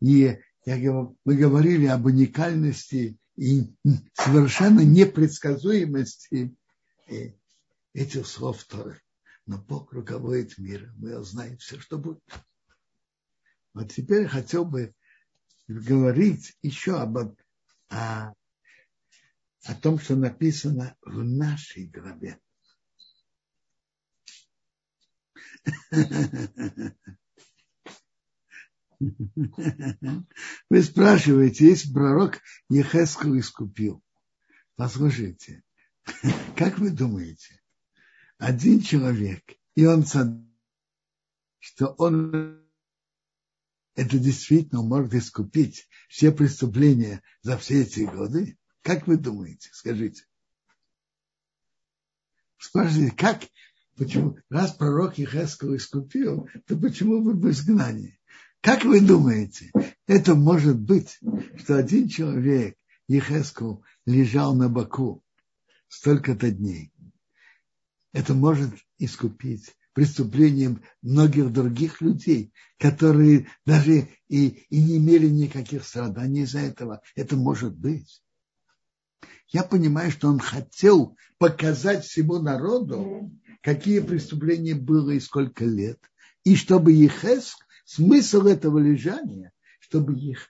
[0.00, 3.72] и я, мы говорили об уникальности и
[4.14, 6.54] совершенно непредсказуемости
[7.92, 9.00] этих слов Торы.
[9.46, 12.22] Но Бог руководит миром, мы знаем все, что будет.
[13.72, 14.94] Вот теперь хотел бы
[15.68, 17.16] говорить еще об,
[17.88, 18.34] о,
[19.64, 22.40] о том, что написано в нашей главе.
[30.68, 34.02] Вы спрашиваете, есть пророк Ехескал искупил.
[34.76, 35.62] Послушайте,
[36.56, 37.59] как вы думаете,
[38.40, 39.44] один человек,
[39.76, 40.04] и он
[41.58, 42.64] что он
[43.94, 48.56] это действительно может искупить все преступления за все эти годы?
[48.80, 49.68] Как вы думаете?
[49.74, 50.24] Скажите.
[52.56, 53.42] Спрашивайте, как?
[53.96, 54.38] Почему?
[54.48, 58.18] Раз пророк Ехескал искупил, то почему вы в изгнании?
[58.62, 59.70] Как вы думаете,
[60.06, 61.18] это может быть,
[61.58, 62.76] что один человек,
[63.06, 65.22] Ехескал, лежал на боку
[65.88, 66.89] столько-то дней?
[68.12, 76.42] Это может искупить преступлением многих других людей, которые даже и, и не имели никаких страданий
[76.42, 77.02] из-за этого.
[77.16, 78.22] Это может быть.
[79.48, 85.98] Я понимаю, что он хотел показать всему народу, какие преступления было и сколько лет,
[86.44, 90.48] и чтобы Ехеск, смысл этого лежания, чтобы их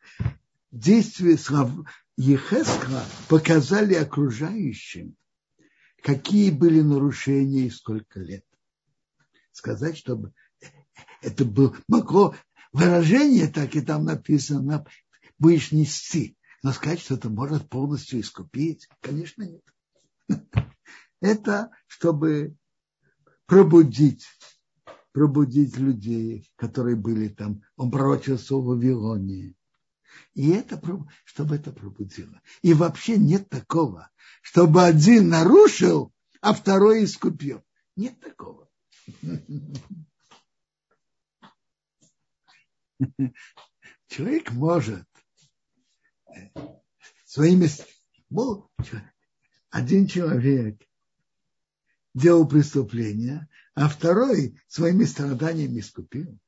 [0.71, 1.39] действия
[2.17, 5.17] Ехеска показали окружающим,
[6.03, 8.45] какие были нарушения и сколько лет
[9.61, 10.33] сказать, чтобы
[11.23, 12.35] это было, могло
[12.73, 14.87] выражение, так и там написано,
[15.39, 16.37] будешь нести.
[16.63, 19.65] Но сказать, что это может полностью искупить, конечно, нет.
[21.21, 22.57] Это чтобы
[23.47, 24.27] пробудить,
[25.13, 27.63] пробудить людей, которые были там.
[27.77, 29.55] Он пророчился в Вавилоне.
[30.35, 30.81] И это,
[31.25, 32.41] чтобы это пробудило.
[32.63, 34.11] И вообще нет такого,
[34.43, 37.65] чтобы один нарушил, а второй искупил.
[37.97, 38.69] Нет такого.
[44.09, 45.07] Человек может
[47.25, 47.69] своими...
[49.71, 50.81] Один человек
[52.15, 56.39] делал преступление, а второй своими страданиями искупил.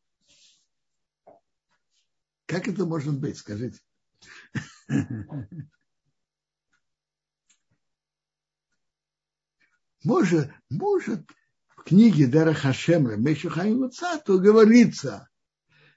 [2.52, 3.80] Как это может быть, скажите?
[10.04, 11.26] Может, может
[11.68, 15.30] в книге Дара Хашемра Мешухаим Цату говорится,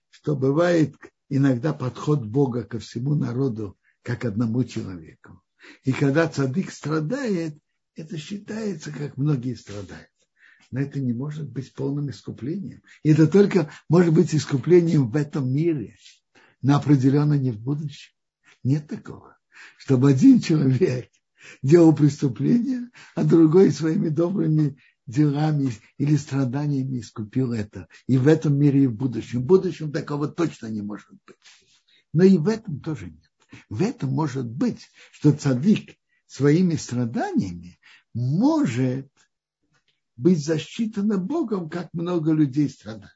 [0.09, 0.95] что бывает
[1.27, 5.41] иногда подход Бога ко всему народу, как одному человеку.
[5.83, 7.57] И когда цадык страдает,
[7.95, 10.09] это считается, как многие страдают.
[10.71, 12.81] Но это не может быть полным искуплением.
[13.03, 15.97] Это только может быть искуплением в этом мире,
[16.65, 18.11] но определенно не в будущем.
[18.63, 19.37] Нет такого,
[19.77, 21.11] чтобы один человек
[21.61, 24.75] делал преступление, а другой своими добрыми
[25.05, 27.87] делами или страданиями искупил это.
[28.07, 29.41] И в этом мире, и в будущем.
[29.41, 31.35] В будущем такого точно не может быть.
[32.13, 33.31] Но и в этом тоже нет.
[33.69, 37.77] В этом может быть, что цадик своими страданиями
[38.15, 39.11] может
[40.15, 43.11] быть засчитано Богом, как много людей страдали.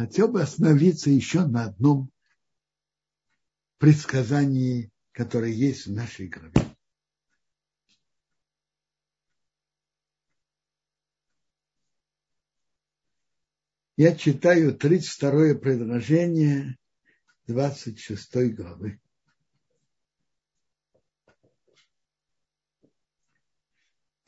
[0.00, 2.10] Хотел бы остановиться еще на одном
[3.76, 6.74] предсказании, которое есть в нашей главе.
[13.98, 16.78] Я читаю 32 предложение
[17.46, 19.02] 26 главы.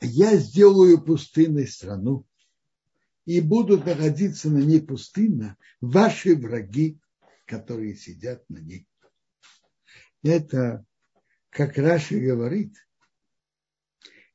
[0.01, 2.27] Я сделаю пустынной страну,
[3.25, 6.99] и будут находиться на ней пустынно ваши враги,
[7.45, 8.87] которые сидят на ней
[10.23, 10.85] это,
[11.49, 12.75] как Раши говорит,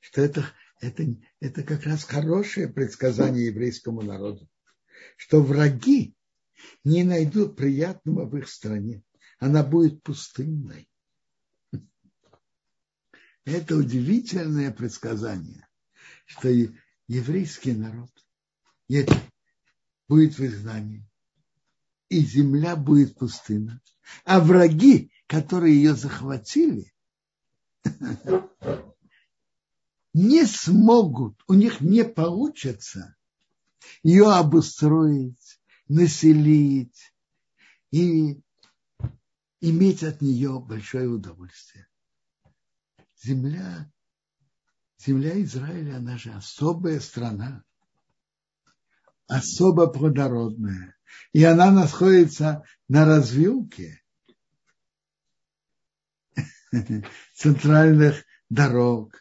[0.01, 0.47] что это,
[0.81, 1.05] это,
[1.41, 4.49] это как раз хорошее предсказание еврейскому народу,
[5.17, 6.15] что враги
[6.85, 9.03] не найдут приятного в их стране.
[9.39, 10.89] Она будет пустынной.
[13.45, 15.67] Это удивительное предсказание,
[16.27, 16.49] что
[17.07, 18.11] еврейский народ
[20.09, 21.07] будет в изгнании,
[22.09, 23.81] и земля будет пустына,
[24.25, 26.93] а враги которые ее захватили,
[30.15, 33.15] не смогут, у них не получится
[34.03, 37.13] ее обустроить, населить
[37.91, 38.41] и
[39.61, 41.87] иметь от нее большое удовольствие.
[43.23, 43.93] Земля,
[44.99, 47.65] земля Израиля, она же особая страна,
[49.29, 50.97] особо плодородная.
[51.33, 54.03] И она находится на развилке
[57.35, 59.15] центральных дорог.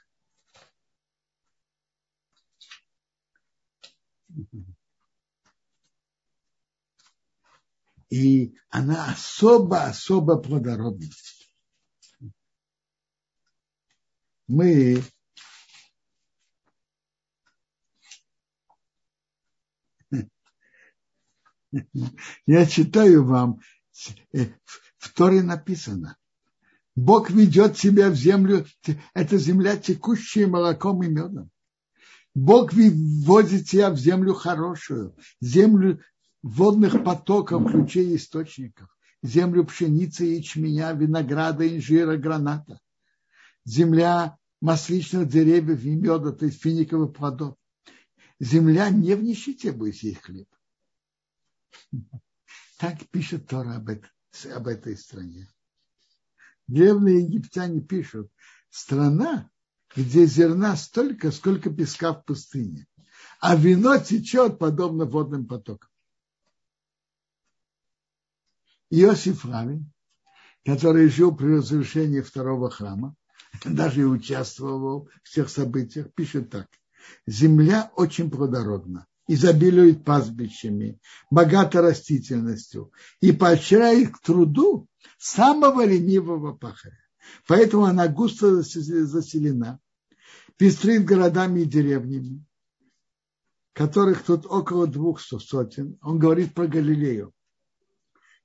[8.10, 11.08] И она особо-особо плодородна.
[14.48, 15.04] Мы
[22.46, 23.60] я читаю вам,
[24.34, 24.46] э,
[24.98, 26.18] в Торе написано,
[26.96, 28.66] Бог ведет себя в землю,
[29.14, 31.52] это земля, текущая молоком и медом.
[32.34, 36.02] Бог вводит тебя в землю хорошую, землю
[36.42, 38.90] водных потоков, ключей источников,
[39.22, 42.80] землю пшеницы, ячменя, винограда, инжира, граната,
[43.66, 47.56] земля масличных деревьев и меда, то есть финиковых плодов.
[48.40, 50.48] Земля не в нищете будет есть хлеб.
[52.80, 54.08] Так пишет Тора об, это,
[54.56, 55.48] об этой стране
[56.68, 58.32] древние египтяне пишут,
[58.70, 59.50] страна,
[59.96, 62.88] где зерна столько, сколько песка в пустыне,
[63.40, 65.90] а вино течет подобно водным потокам.
[68.90, 69.92] Иосиф Равин,
[70.66, 73.16] который жил при разрушении второго храма,
[73.66, 76.68] даже и участвовал в всех событиях, пишет так.
[77.26, 81.00] Земля очень плодородна, изобилует пастбищами,
[81.30, 86.98] богата растительностью и поощряет к труду самого ленивого пахаря.
[87.46, 89.80] Поэтому она густо заселена,
[90.56, 92.44] пестрит городами и деревнями,
[93.74, 95.98] которых тут около двух сотен.
[96.02, 97.34] Он говорит про Галилею.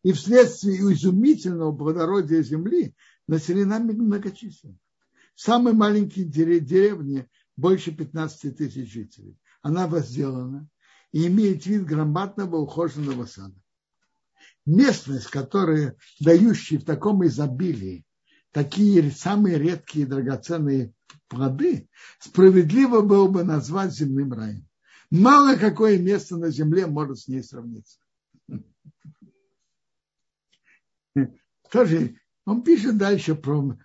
[0.03, 2.95] И вследствие изумительного плодородия земли
[3.29, 4.77] населена многочисленно.
[5.37, 9.39] Самые маленькие деревни больше 15 тысяч жителей.
[9.63, 10.69] Она возделана
[11.13, 13.55] и имеет вид громадного ухоженного сада
[14.67, 18.05] местность, которая дающая в таком изобилии
[18.53, 20.93] такие самые редкие драгоценные
[21.29, 21.89] плоды,
[22.19, 24.67] справедливо было бы назвать земным раем.
[25.11, 27.99] Мало какое место на земле может с ней сравниться.
[31.71, 33.79] тоже он пишет дальше про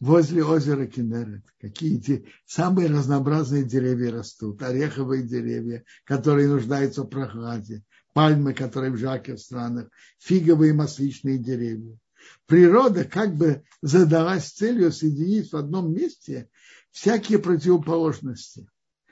[0.00, 7.82] возле озера Кенерет, какие эти самые разнообразные деревья растут, ореховые деревья, которые нуждаются в прохладе,
[8.14, 9.88] пальмы, которые в жарких странах,
[10.18, 11.98] фиговые и масличные деревья.
[12.46, 16.50] Природа как бы задалась целью соединить в одном месте
[16.90, 18.68] всякие противоположности,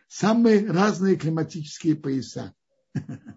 [0.08, 2.54] самые разные климатические пояса.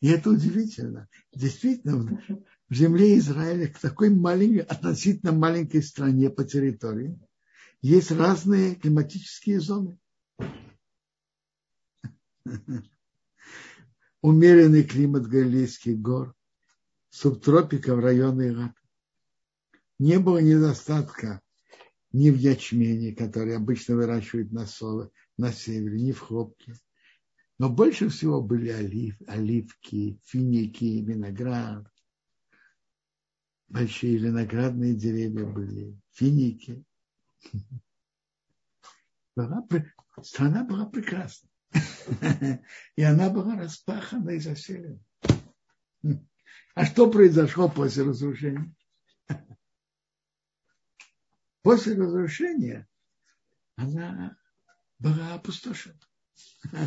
[0.00, 1.08] И это удивительно.
[1.34, 2.22] Действительно,
[2.70, 7.18] в земле Израиля, к такой маленькой, относительно маленькой стране по территории,
[7.82, 9.98] есть разные климатические зоны.
[14.22, 16.34] Умеренный климат Галилейских гор,
[17.08, 18.72] субтропика в районе Ирак.
[19.98, 21.42] Не было недостатка
[22.12, 26.74] ни в ячмене, который обычно выращивают на, соло, на севере, ни в хлопке.
[27.58, 31.89] Но больше всего были олив, оливки, финики, виноград.
[33.70, 36.84] Большие виноградные деревья были, финики.
[39.36, 39.64] Была,
[40.24, 41.48] страна была прекрасна.
[42.96, 44.98] И она была распахана и заселена.
[46.74, 48.74] А что произошло после разрушения?
[51.62, 52.88] После разрушения
[53.76, 54.36] она
[54.98, 55.94] была опустошена.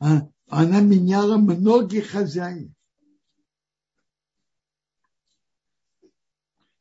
[0.00, 2.70] А, она меняла многих хозяев.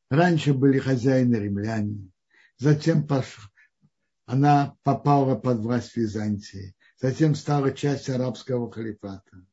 [0.10, 2.10] Раньше были хозяины римляне,
[2.58, 3.08] затем
[4.26, 9.46] она попала под власть Византии, затем стала частью арабского халифата.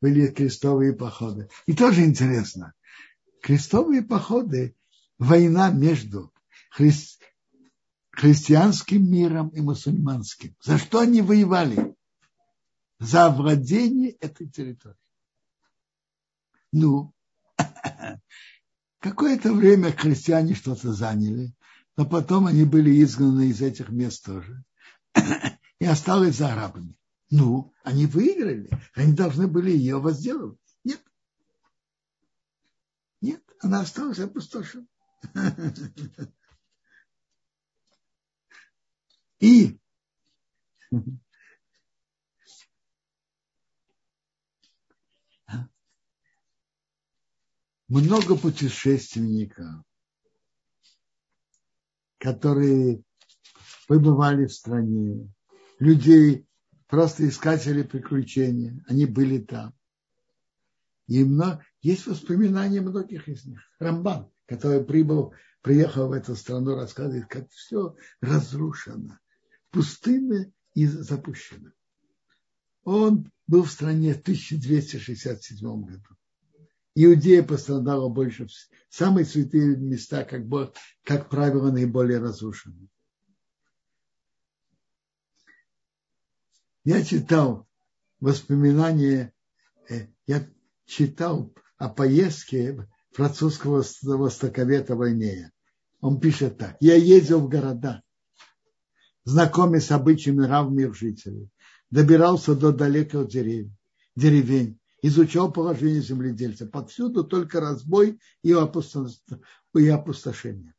[0.00, 1.48] Были крестовые походы.
[1.66, 2.74] И тоже интересно,
[3.40, 4.74] крестовые походы–
[5.18, 6.32] война между
[6.70, 6.92] хри...
[8.10, 10.54] христианским миром и мусульманским.
[10.62, 11.94] За что они воевали?
[12.98, 14.96] За владение этой территории.
[16.72, 17.14] Ну,
[19.10, 21.54] какое-то время христиане что-то заняли,
[21.96, 24.64] но потом они были изгнаны из этих мест тоже.
[25.78, 26.96] И осталось за арабами.
[27.30, 28.68] Ну, они выиграли.
[28.94, 30.58] Они должны были ее возделывать.
[30.82, 31.00] Нет.
[33.20, 34.86] Нет, она осталась опустошена.
[39.38, 39.78] И
[47.88, 49.82] много путешественников,
[52.18, 53.02] которые
[53.86, 55.32] побывали в стране,
[55.78, 56.46] людей,
[56.88, 59.74] просто искатели приключения, они были там.
[61.06, 63.60] И много, есть воспоминания многих из них.
[63.78, 65.32] Рамбан, который прибыл,
[65.62, 69.18] приехал в эту страну, рассказывает, как все разрушено
[69.70, 71.70] пустынно и запущено.
[72.84, 76.16] Он был в стране в 1267 году.
[76.98, 78.48] Иудея пострадала больше.
[78.88, 80.72] Самые святые места, как, бы,
[81.04, 82.88] как правило, наиболее разрушены.
[86.84, 87.68] Я читал
[88.18, 89.34] воспоминания,
[89.90, 90.48] э, я
[90.86, 95.52] читал о поездке французского востоковета Войнея.
[96.00, 96.78] Он пишет так.
[96.80, 98.02] Я ездил в города,
[99.24, 101.50] знакомясь с обычаями равных жителей,
[101.90, 103.76] добирался до далеких деревень,
[104.14, 106.66] деревень, изучал положение земледельца.
[106.66, 110.74] Повсюду только разбой и опустошение.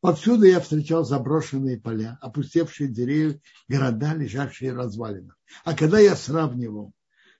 [0.00, 5.34] Повсюду я встречал заброшенные поля, опустевшие деревья, города, лежащие в.
[5.64, 6.92] А когда я сравнивал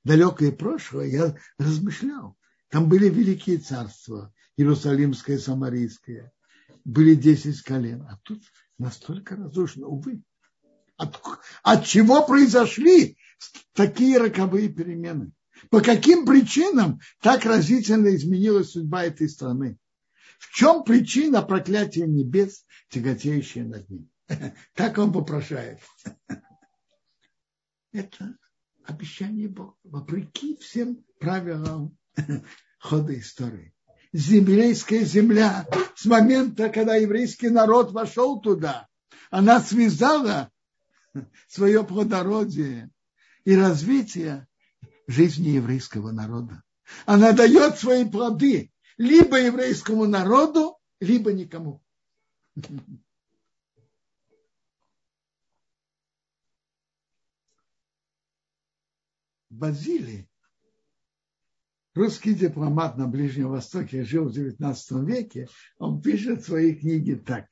[0.03, 2.37] далекое прошлое, я размышлял.
[2.71, 6.33] Там были великие царства, Иерусалимское, Самарийское,
[6.85, 8.03] были десять колен.
[8.03, 8.43] А тут
[8.79, 10.23] настолько разрушено, увы.
[10.97, 11.21] От,
[11.63, 13.19] от чего произошли
[13.75, 15.33] такие роковые перемены?
[15.71, 19.79] По каким причинам так разительно изменилась судьба этой страны?
[20.39, 24.11] В чем причина проклятия небес, тяготеющая над ним?
[24.75, 25.81] Как он попрошает?
[27.93, 28.37] Это
[28.85, 31.97] обещание Бога, вопреки всем правилам
[32.79, 33.75] хода истории
[34.15, 38.87] еврейская земля с момента, когда еврейский народ вошел туда.
[39.31, 40.51] Она связала
[41.49, 42.91] свое плодородие
[43.45, 44.47] и развитие
[45.07, 46.63] жизни еврейского народа.
[47.07, 51.83] Она дает свои плоды либо еврейскому народу, либо никому.
[59.51, 60.29] Базилий
[61.95, 65.49] русский дипломат на Ближнем Востоке жил в XIX веке,
[65.79, 67.47] он пишет в своей книге так.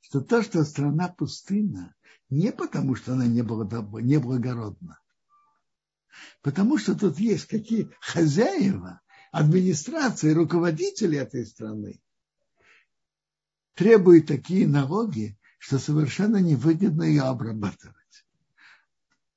[0.00, 1.94] что то, что страна пустына,
[2.28, 4.99] не потому, что она не, неблагородна,
[6.42, 9.00] потому что тут есть какие хозяева,
[9.32, 12.00] администрации, руководители этой страны
[13.74, 17.96] требуют такие налоги, что совершенно невыгодно ее обрабатывать.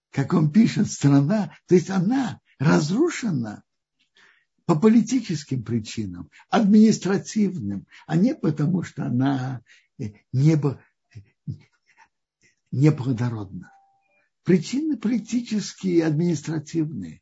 [0.09, 3.63] Как он пишет, страна, то есть она разрушена
[4.65, 9.61] по политическим причинам, административным, а не потому, что она
[10.31, 10.61] не,
[12.71, 13.72] неплодородна.
[14.43, 17.21] Причины политические, административные.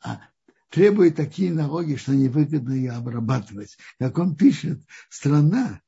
[0.00, 0.20] А
[0.70, 3.76] требует такие налоги, что невыгодно ее обрабатывать.
[3.98, 5.82] Как он пишет, страна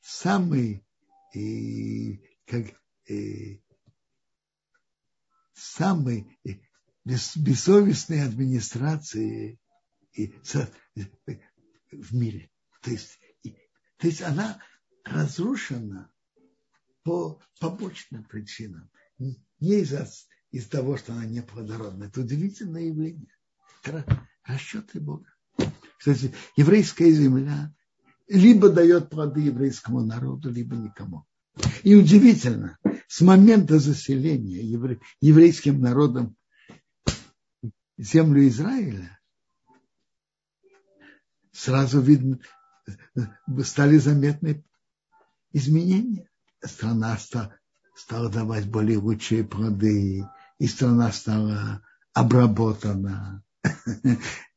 [0.00, 0.86] самый
[1.34, 2.66] и, как,
[3.06, 3.62] и,
[5.52, 6.38] самой
[7.04, 9.60] бес, бессовестной администрации
[10.12, 10.72] и, со,
[11.92, 12.50] в мире.
[12.80, 13.50] То есть, и,
[13.98, 14.62] то есть она
[15.04, 16.10] разрушена
[17.02, 20.08] по побочным причинам, не из-за
[20.50, 22.04] из того, что она неплодородна.
[22.04, 23.34] Это удивительное явление.
[23.82, 25.26] Это расчеты Бога.
[25.98, 27.74] Кстати, еврейская земля
[28.28, 31.26] либо дает плоды еврейскому народу, либо никому.
[31.82, 36.36] И удивительно, с момента заселения евре, еврейским народом
[37.96, 39.20] землю Израиля
[41.52, 42.38] сразу видно,
[43.62, 44.64] стали заметны
[45.52, 46.28] изменения.
[46.62, 47.58] Страна стала,
[47.94, 50.24] стала давать более лучшие плоды,
[50.58, 51.82] и страна стала
[52.12, 53.42] обработана.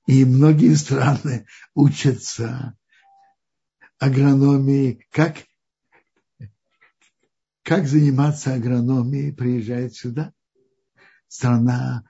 [0.05, 2.77] И многие страны учатся
[3.99, 5.43] агрономии, как,
[7.63, 10.33] как заниматься агрономией, приезжает сюда.
[11.27, 12.05] Страна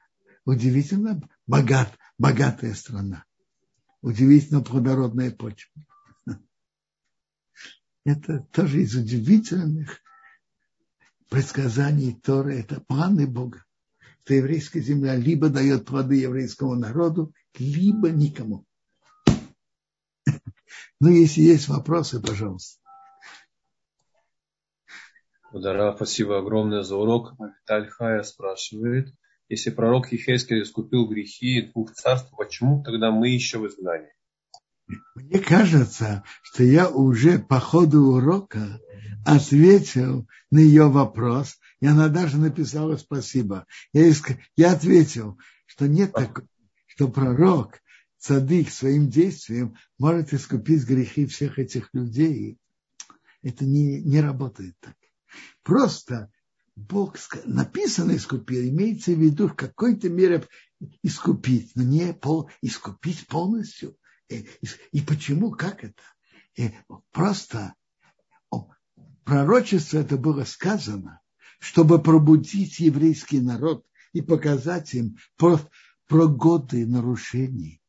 [0.46, 3.26] удивительно богат, богатая страна.
[4.02, 5.74] Удивительно плодородная почва.
[8.06, 10.00] Это тоже из удивительных
[11.30, 12.60] предсказаний Торы.
[12.60, 13.64] Это планы Бога.
[14.24, 18.66] Что еврейская земля либо дает плоды еврейскому народу, либо никому.
[21.00, 22.82] Ну, если есть вопросы, пожалуйста.
[25.52, 27.34] Удара, спасибо огромное за урок.
[27.40, 29.16] Виталь Хая спрашивает,
[29.48, 34.12] если пророк Ехескель искупил грехи двух царств, почему тогда мы еще в изгнании?
[35.16, 38.80] Мне кажется, что я уже по ходу урока
[39.26, 43.66] ответил на ее вопрос, и она даже написала спасибо.
[43.94, 44.12] Я,
[44.56, 46.48] я ответил, что нет такого,
[46.88, 47.82] что пророк
[48.18, 52.58] цадык своим действием может искупить грехи всех этих людей.
[53.44, 54.96] Это не, не работает так.
[55.64, 56.32] Просто
[56.76, 60.46] Бог написано искупил, имеется в виду в какой-то мере
[61.04, 63.98] искупить, но не пол, искупить полностью.
[64.30, 64.48] И,
[64.92, 66.02] и, почему, как это?
[66.56, 66.74] И
[67.12, 67.74] просто
[68.50, 68.70] о,
[69.24, 71.22] пророчество это было сказано,
[71.60, 75.60] чтобы пробудить еврейский народ и показать им про,
[76.08, 77.82] про годы нарушений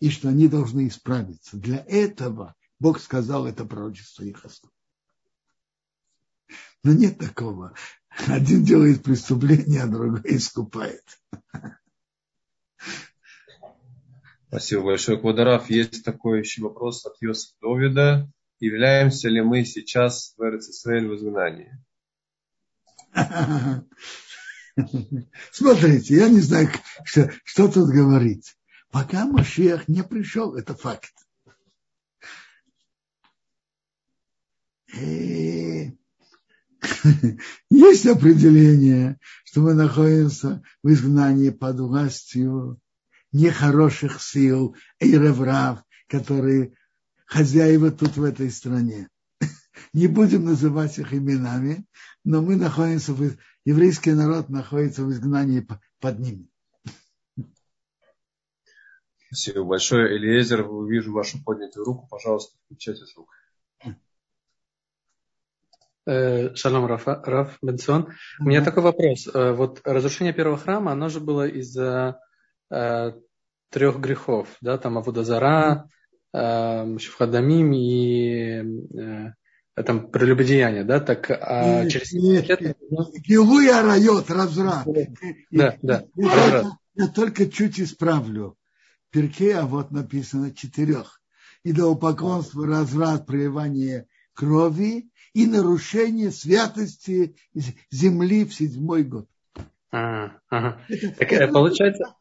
[0.00, 1.56] и что они должны исправиться.
[1.56, 4.70] Для этого Бог сказал это пророчество Ихаску.
[6.82, 7.74] Но нет такого.
[8.26, 11.04] Один делает преступление, а другой искупает.
[14.50, 15.70] Спасибо большое, Квадорав.
[15.70, 18.28] Есть такой еще вопрос от Йосифа Довида.
[18.58, 21.78] Являемся ли мы сейчас в РЦСР в изгнании?
[25.52, 26.68] Смотрите, я не знаю,
[27.04, 28.56] что, что тут говорить.
[28.90, 31.12] Пока Машиах не пришел, это факт.
[34.96, 35.96] И
[37.70, 42.80] есть определение, что мы находимся в изгнании под властью
[43.32, 46.74] нехороших сил, эйреврав, которые
[47.26, 49.08] хозяева тут в этой стране.
[49.92, 51.86] Не будем называть их именами,
[52.24, 55.66] но мы находимся, в, еврейский народ находится в изгнании
[56.00, 56.48] под ними.
[59.26, 60.16] Спасибо большое.
[60.16, 62.08] Элиезер, вижу вашу поднятую руку.
[62.10, 63.30] Пожалуйста, включайте звук.
[66.04, 68.08] Э, шалом, Раф, Раф Бенсон.
[68.40, 69.28] У меня такой вопрос.
[69.32, 72.20] Э, вот разрушение первого храма, оно же было из-за
[72.70, 73.12] э,
[73.70, 75.88] трех грехов, да, там Авудазара,
[76.32, 78.62] э, Шуфхадамим и
[78.98, 79.32] э,
[79.82, 82.76] там прелюбодеяние, да, так а нет, через нет, лет...
[83.26, 84.86] Гилуя райот, разврат.
[85.50, 86.04] Да, да.
[86.94, 88.56] Я только чуть исправлю
[89.10, 91.20] перке, а вот написано четырех.
[91.62, 97.36] Идолопоклонство, разврат, проливание крови и нарушение святости
[97.90, 99.28] земли в седьмой год.
[99.92, 100.80] А, ага.
[101.18, 102.14] Так, это, получается.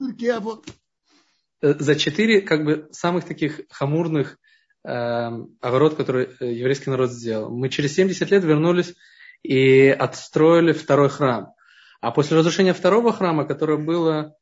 [1.61, 4.37] Э, за четыре как бы самых таких хамурных
[4.81, 7.49] оборот, который еврейский народ сделал.
[7.49, 8.95] Мы через 70 лет вернулись
[9.43, 11.53] и отстроили второй храм.
[12.01, 14.35] А после разрушения второго храма, которое было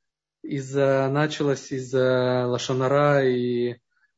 [0.44, 3.78] из-за, началось из-за лошонара и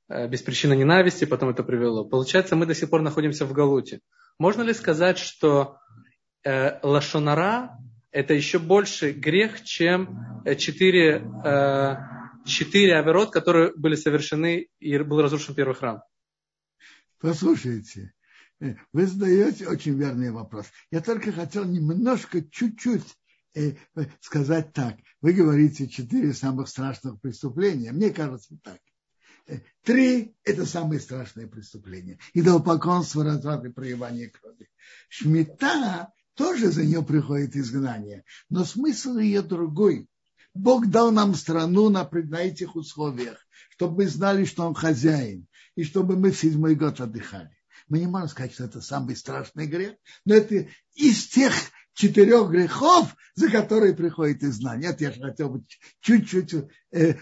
[0.10, 2.05] э, без причины ненависти, потом это привело.
[2.05, 4.01] Получается, мы до сих пор находимся в Галуте.
[4.38, 5.78] Можно ли сказать, что
[6.43, 7.78] э, лошонара
[8.12, 11.95] это еще больше грех, чем э, четыре, э,
[12.45, 16.01] четыре аверот, которые были совершены и был разрушен первый храм?
[17.20, 18.14] Послушайте,
[18.60, 20.68] э, вы задаете очень верный вопрос.
[20.91, 23.16] Я только хотел немножко, чуть-чуть
[24.22, 24.95] сказать так.
[25.22, 27.91] Вы говорите четыре самых страшных преступления.
[27.91, 28.80] Мне кажется так.
[29.84, 32.20] Три– это самые страшные преступления.
[32.36, 34.70] Идолопоклонство, разврат и проявление крови.
[35.10, 38.24] Шмита тоже за нее приходит изгнание.
[38.50, 40.08] Но смысл ее другой.
[40.54, 45.84] Бог дал нам страну на, на этих условиях, чтобы мы знали, что Он хозяин, и
[45.84, 47.52] чтобы мы в седьмой год отдыхали.
[47.90, 51.54] Мы не можем сказать, что это самый страшный грех, но это из тех
[51.94, 54.92] четырех грехов, за которые приходит изгнание.
[54.92, 55.66] Это я же хотел бы
[56.00, 56.56] чуть-чуть,
[56.94, 57.16] э,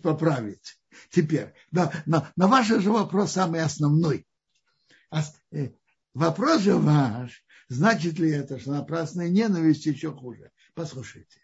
[0.00, 0.78] поправить.
[1.10, 4.24] Теперь, на, на, на ваш же вопрос самый основной.
[5.10, 5.70] Э,
[6.14, 10.50] вопрос же ваш, значит ли это, что напрасная ненависть еще хуже?
[10.74, 11.40] Послушайте.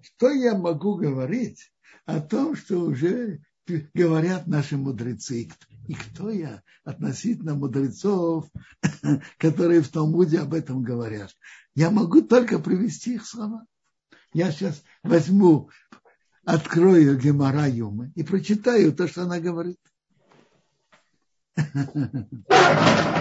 [0.00, 1.72] Что я могу говорить
[2.04, 3.40] о том, что уже
[3.94, 5.48] говорят наши мудрецы?
[5.88, 8.48] И кто я относительно мудрецов,
[9.38, 11.32] которые в Талмуде об этом говорят?
[11.74, 13.66] Я могу только привести их слова.
[14.32, 15.70] Я сейчас возьму,
[16.44, 19.80] открою Гемора Юмы и прочитаю то, что она говорит.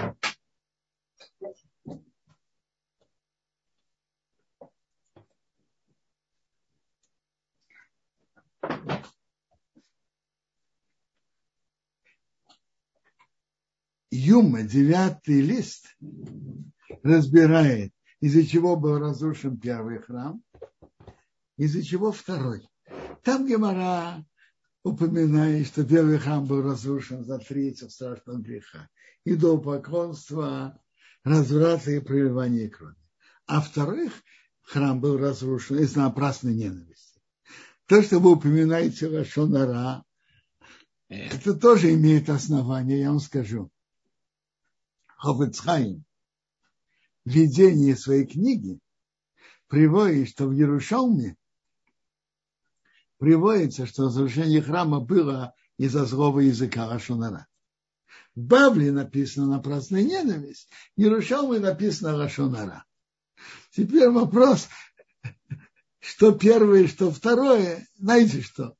[14.11, 15.95] Юма, девятый лист,
[17.03, 17.91] разбирает,
[18.21, 20.41] из-за чего был разрушен первый храм,
[21.57, 22.67] из-за чего второй.
[23.23, 24.25] Там Гемора
[24.83, 28.89] упоминает, что первый храм был разрушен за третьего страшного греха.
[29.25, 30.79] И до поклонства,
[31.23, 32.95] разврата и проливания крови.
[33.47, 34.13] А вторых
[34.61, 37.14] храм был разрушен из-за напрасной ненависти.
[37.87, 40.03] То, что вы упоминаете Лашонара,
[41.07, 43.69] это тоже имеет основание, я вам скажу.
[45.17, 46.03] Хофицхайм
[47.25, 48.79] в видении своей книги
[49.67, 51.35] приводит, что в Иерушалме
[53.17, 57.47] приводится, что разрушение храма было из-за злого языка Рашонара.
[58.35, 62.85] В Бавле написано напрасная ненависть, в Иерушалме написано Рашонара.
[63.71, 64.67] Теперь вопрос,
[66.05, 68.75] что первое, что второе, знаете что?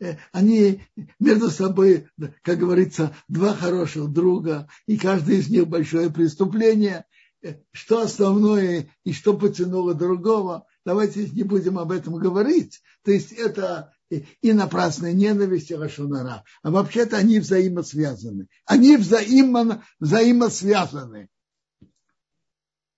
[0.00, 0.82] Э, они
[1.18, 2.08] между собой,
[2.42, 7.06] как говорится, два хороших друга, и каждый из них большое преступление.
[7.42, 12.82] Э, что основное и что потянуло другого, давайте не будем об этом говорить.
[13.04, 16.44] То есть это и напрасная ненависть и Рашунара.
[16.62, 18.48] А вообще-то они взаимосвязаны.
[18.64, 21.28] Они взаимо, взаимосвязаны.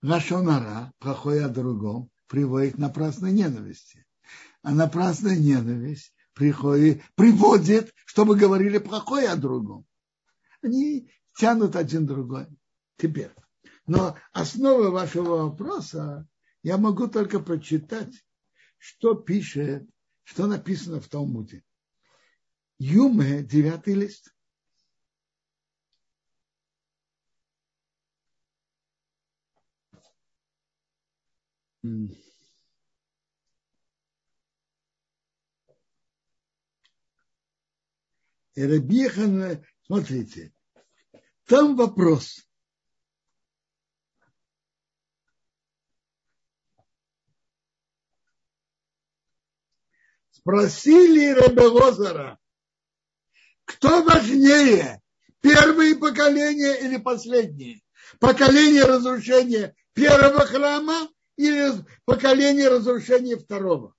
[0.02, 4.06] Рашунара, плохое о другом, приводит к напрасной ненависти.
[4.62, 9.86] А напрасная ненависть приходит, приводит, чтобы говорили плохое о другом.
[10.62, 12.46] Они тянут один другой.
[12.96, 13.32] Теперь.
[13.86, 16.28] Но основа вашего вопроса
[16.62, 18.12] я могу только прочитать,
[18.76, 19.88] что пишет,
[20.24, 21.64] что написано в Талмуде.
[22.78, 24.34] Юме, девятый лист.
[31.88, 32.14] Mm.
[38.56, 40.52] Рабихан, смотрите,
[41.46, 42.44] там вопрос.
[50.30, 52.38] Спросили Рабелозера,
[53.64, 55.00] кто важнее,
[55.40, 57.80] первые поколения или последние?
[58.18, 61.08] Поколение разрушения первого храма
[61.38, 61.72] или
[62.04, 63.94] поколение разрушения второго?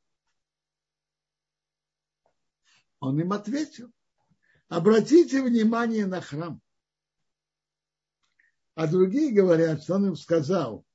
[2.99, 3.91] Он им ответил.
[4.67, 6.61] Обратите внимание на храм.
[8.75, 10.85] А другие говорят, что он им сказал,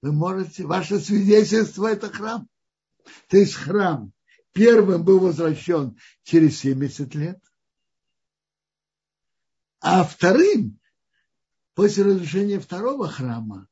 [0.00, 2.48] вы можете, ваше свидетельство это храм.
[3.28, 4.12] То есть храм
[4.52, 7.42] первым был возвращен через 70 лет,
[9.80, 10.80] а вторым,
[11.74, 13.68] после разрушения второго храма,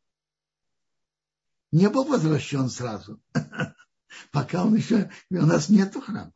[1.72, 3.20] не был возвращен сразу,
[4.32, 6.32] пока он еще, у нас нет храма.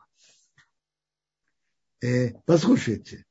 [2.02, 3.24] Э, послушайте.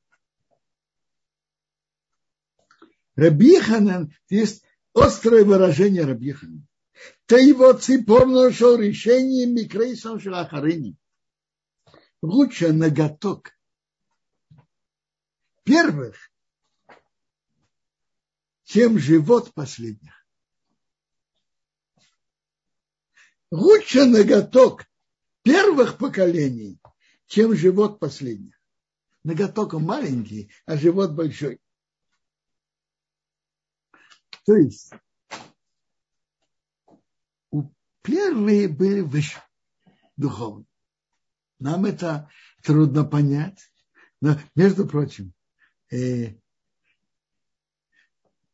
[3.16, 6.68] Рабиханан, есть острое выражение Рабиханан.
[7.26, 10.98] Ты его ципор нашел решением микрейсом шелахарини.
[12.22, 13.52] Лучше ноготок
[15.64, 16.16] первых,
[18.64, 20.23] чем живот последних.
[23.54, 24.84] Лучше ноготок
[25.44, 26.80] первых поколений,
[27.28, 28.60] чем живот последних.
[29.24, 31.62] Ноготок маленький, а живот большой.
[34.48, 34.92] То есть
[37.52, 37.70] у
[38.02, 39.40] первые были выше
[40.18, 40.66] духовно.
[41.60, 42.32] Нам это
[42.64, 43.72] трудно понять.
[44.20, 45.32] Но, между прочим,
[45.92, 46.40] э,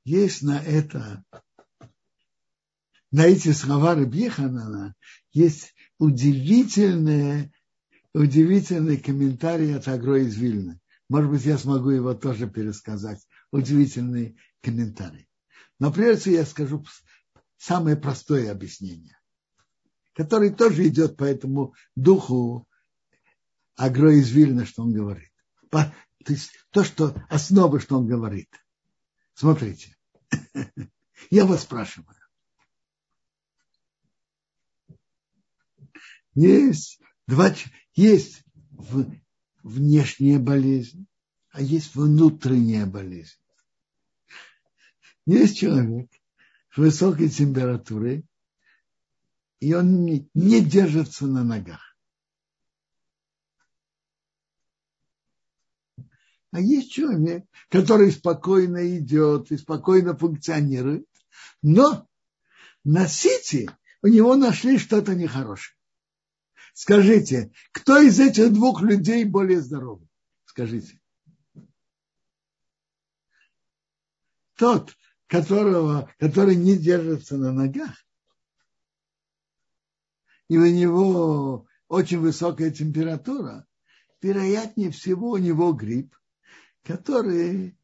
[0.03, 1.23] есть на это,
[3.11, 4.95] на эти слова Рабьеханана,
[5.31, 7.51] есть удивительные,
[8.13, 10.79] удивительный комментарий от Агро из Вильны.
[11.09, 13.25] Может быть, я смогу его тоже пересказать.
[13.51, 15.27] Удивительный комментарий.
[15.79, 16.85] Но прежде я скажу
[17.57, 19.17] самое простое объяснение,
[20.13, 22.67] которое тоже идет по этому духу
[23.75, 25.31] Агро из Вильна, что он говорит.
[25.71, 28.49] То есть то, что основы, что он говорит.
[29.33, 29.95] Смотрите,
[31.31, 32.18] я вас спрашиваю.
[36.35, 37.53] Есть два,
[37.95, 38.43] есть
[39.63, 41.07] внешняя болезнь,
[41.51, 43.37] а есть внутренняя болезнь.
[45.25, 46.09] Есть человек
[46.73, 48.25] с высокой температурой,
[49.59, 51.95] и он не, держится на ногах.
[56.51, 61.07] А есть человек, который спокойно идет и спокойно функционирует,
[61.61, 62.07] но
[62.83, 63.69] на сити
[64.01, 65.78] у него нашли что-то нехорошее.
[66.73, 70.07] Скажите, кто из этих двух людей более здоровый?
[70.45, 70.99] Скажите.
[74.55, 74.95] Тот,
[75.27, 78.05] которого, который не держится на ногах,
[80.47, 83.65] и у него очень высокая температура,
[84.21, 86.15] вероятнее всего у него грипп,
[86.83, 87.77] который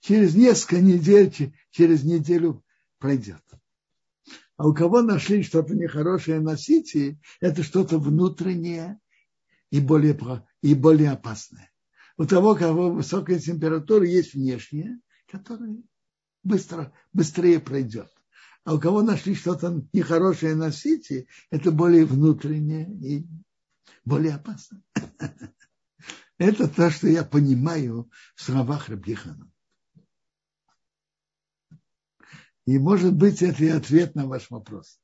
[0.00, 2.64] через несколько недель, через неделю
[2.98, 3.42] пройдет.
[4.62, 9.00] А у кого нашли что-то нехорошее на сити, это что-то внутреннее
[9.72, 10.16] и более,
[10.60, 11.72] и более опасное.
[12.16, 15.78] У того, кого высокая температура, есть внешняя, которая
[16.44, 18.08] быстро, быстрее пройдет.
[18.62, 23.26] А у кого нашли что-то нехорошее на сити, это более внутреннее и
[24.04, 24.80] более опасно.
[26.38, 29.51] Это то, что я понимаю в словах Рабдихана.
[32.66, 35.00] И может быть это и ответ на ваш вопрос.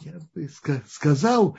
[0.00, 0.48] Я бы
[0.86, 1.58] сказал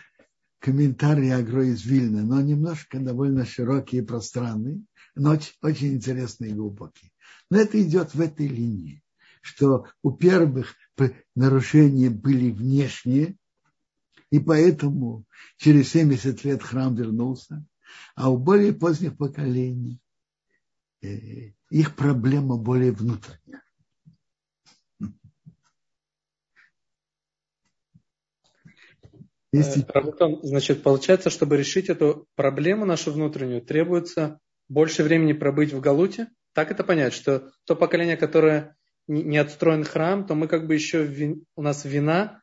[0.60, 4.86] комментарий Агро из Вильна, но немножко довольно широкий и пространный,
[5.16, 7.12] но очень, очень интересный и глубокий.
[7.50, 9.04] Но это идет в этой линии
[9.48, 10.76] что у первых
[11.36, 13.38] нарушения были внешние,
[14.32, 15.26] и поэтому
[15.58, 17.66] через 70 лет храм вернулся,
[18.16, 20.00] а у более поздних поколений
[21.02, 23.62] э, их проблема более внутренняя.
[29.54, 29.82] Если...
[29.84, 36.28] Э, значит, получается, чтобы решить эту проблему нашу внутреннюю, требуется больше времени пробыть в Галуте?
[36.54, 38.76] Так это понять, что то поколение, которое
[39.08, 42.42] не отстроен храм, то мы как бы еще у нас вина,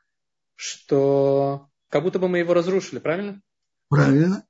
[0.55, 3.41] что как будто бы мы его разрушили, правильно?
[3.89, 4.45] Правильно.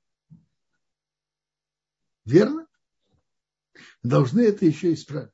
[2.25, 2.65] Верно?
[4.01, 5.29] Должны это еще исправить.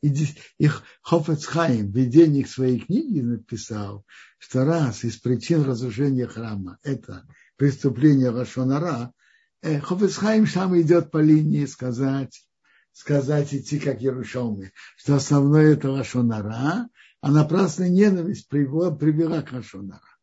[0.00, 0.66] И
[1.02, 4.06] Хофецхайм в видении своей книги написал,
[4.38, 9.12] что раз из причин разрушения храма это преступление Лашонара,
[9.60, 12.48] э, Хофецхайм сам идет по линии сказать,
[12.92, 16.88] сказать, идти как Ярушалмы, что основное это Лашонара,
[17.20, 20.15] а напрасная ненависть привела, привела к Лашонара.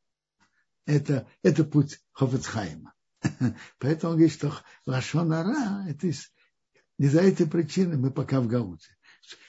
[0.85, 2.93] Это, это путь Хофецхайма.
[3.79, 4.53] Поэтому он говорит, что
[4.85, 6.31] Лашонара, это из,
[6.97, 8.89] из-за этой причины мы пока в Гауте.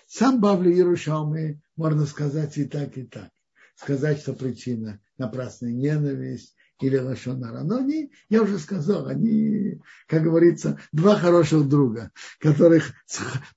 [0.06, 3.30] Сам Бавли Ярушалмы можно сказать и так, и так.
[3.74, 7.62] Сказать, что причина напрасная ненависть, или Лашонара.
[7.62, 12.10] Но они, я уже сказал, они, как говорится, два хороших друга,
[12.40, 12.92] которых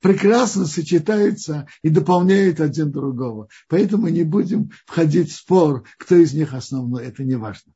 [0.01, 3.49] прекрасно сочетаются и дополняют один другого.
[3.67, 7.73] Поэтому не будем входить в спор, кто из них основной, это не важно.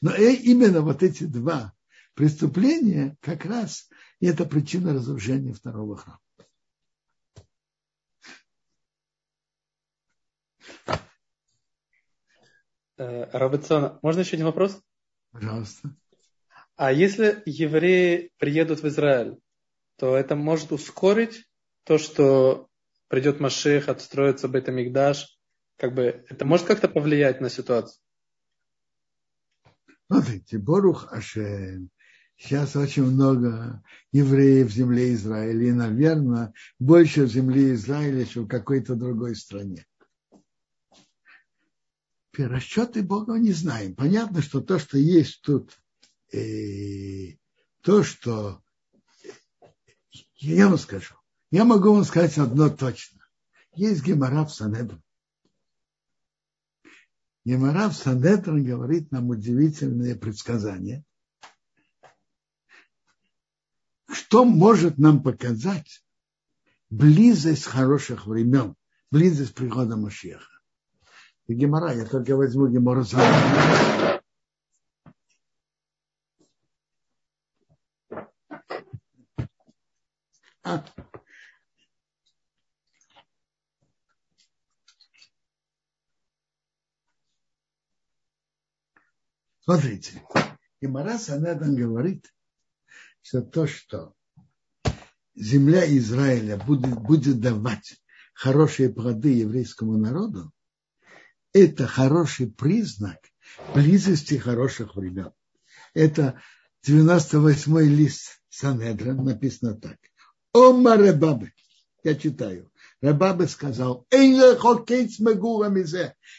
[0.00, 1.72] Но э, именно вот эти два
[2.14, 3.88] преступления как раз
[4.20, 6.20] это причина разрушения второго храма.
[13.00, 14.78] Э, Робинсон, можно еще один вопрос?
[15.32, 15.96] Пожалуйста.
[16.76, 19.38] А если евреи приедут в Израиль,
[19.96, 21.48] то это может ускорить
[21.84, 22.68] то, что
[23.08, 25.38] придет Машех, отстроится Бетамикдаш?
[25.78, 28.02] Как бы это может как-то повлиять на ситуацию?
[30.06, 31.88] Смотрите, Борух Ашем,
[32.36, 33.82] сейчас очень много
[34.12, 39.86] евреев в земле Израиля, и, наверное, больше в земле Израиля, чем в какой-то другой стране.
[42.36, 43.94] Расчеты Бога не знаем.
[43.94, 45.80] Понятно, что то, что есть тут,
[46.32, 47.36] э,
[47.82, 48.62] то, что
[50.36, 51.14] я вам скажу,
[51.50, 53.20] я могу вам сказать одно точно.
[53.74, 55.02] Есть гемора в Санедру.
[57.44, 61.04] Гемора в Санедру говорит нам удивительные предсказания.
[64.08, 66.04] Что может нам показать
[66.90, 68.76] близость хороших времен,
[69.10, 70.49] близость прихода Машеха?
[71.50, 73.04] И Гемора, я только возьму Гемору
[80.62, 80.84] А.
[89.58, 90.24] Смотрите,
[90.80, 92.32] Гемора Санедан говорит,
[93.22, 94.14] что то, что
[95.34, 98.00] земля Израиля будет, будет давать
[98.34, 100.52] хорошие плоды еврейскому народу,
[101.52, 103.18] это хороший признак
[103.74, 105.32] близости хороших времен.
[105.94, 106.40] Это
[106.86, 109.98] 98-й лист Санедрин написано так.
[110.52, 111.52] Ома Ребабы.
[112.02, 112.70] Я читаю.
[113.00, 114.06] Ребабы сказал,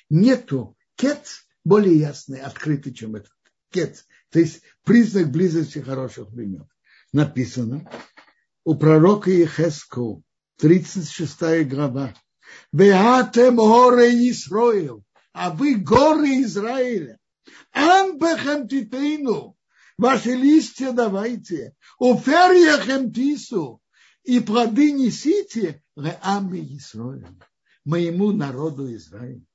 [0.10, 3.32] нету кец более ясный, открытый, чем этот.
[3.72, 4.06] Кец.
[4.30, 6.68] То есть признак близости хороших времен.
[7.14, 7.90] Написано
[8.64, 10.24] у пророка Ехеску,
[10.58, 12.14] 36 глава,
[12.72, 17.20] Веатем горе Исраил, а вы горы Израиля.
[17.72, 19.58] Анбехем титейну,
[19.98, 23.82] ваши листья давайте, уферьяхем тису,
[24.24, 27.28] и плоды несите Реаме Исраиль,
[27.86, 29.46] моему народу Израиля.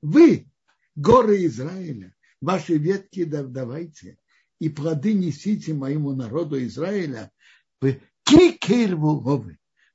[0.00, 0.48] Вы,
[0.94, 4.18] горы Израиля, ваши ветки давайте,
[4.58, 7.32] и плоды несите моему народу Израиля,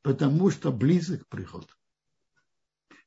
[0.01, 1.76] потому что близок приход.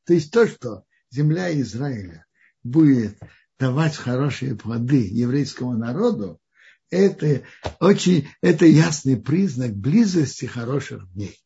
[0.04, 2.26] То есть то, что земля Израиля
[2.62, 3.18] будет
[3.58, 6.40] давать хорошие плоды еврейскому народу,
[6.90, 7.42] это
[7.78, 11.38] очень, это ясный признак близости хороших дней.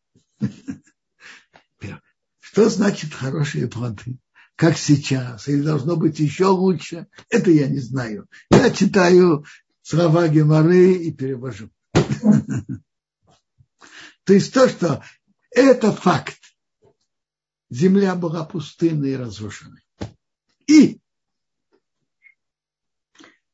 [2.41, 4.19] Что значит хорошие плоды?
[4.57, 5.49] Как сейчас?
[5.49, 7.09] Или должно быть еще лучше?
[7.29, 8.29] Это я не знаю.
[8.51, 9.45] Я читаю
[9.83, 11.71] слова Геморы и перевожу.
[14.25, 15.03] То есть то, что
[15.51, 16.39] это факт
[17.75, 19.85] земля была пустынной и разрушенной.
[20.69, 21.01] И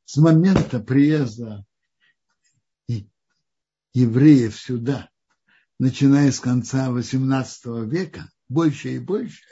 [0.05, 1.65] с момента приезда
[3.93, 5.09] евреев сюда,
[5.79, 9.43] начиная с конца XVIII века, больше и больше,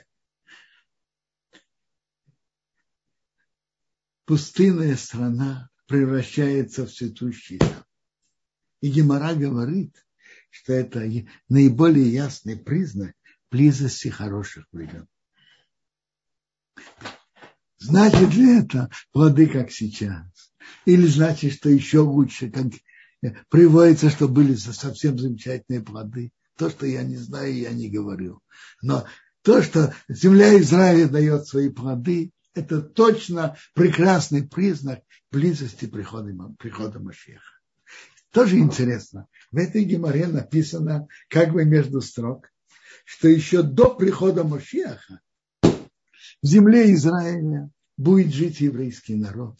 [4.26, 7.88] пустынная страна превращается в цветущий сад.
[8.82, 10.05] И Гемора говорит,
[10.51, 11.01] что это
[11.49, 13.15] наиболее ясный признак
[13.52, 15.08] близости хороших времен.
[17.78, 20.52] Значит ли это плоды, как сейчас?
[20.86, 22.68] Или значит, что еще лучше, как
[23.50, 26.32] приводится, что были совсем замечательные плоды?
[26.58, 28.41] То, что я не знаю, я не говорю.
[28.82, 29.06] Но
[29.41, 35.00] то, что земля Израиля дает свои плоды, это точно прекрасный признак
[35.32, 37.60] близости прихода, прихода Машеха.
[38.32, 39.28] Тоже интересно.
[39.52, 42.52] В этой геморе написано как бы между строк,
[43.10, 45.20] что еще до прихода Машиаха
[45.64, 45.74] в
[46.43, 49.57] земле Израиля будет жить еврейский народ.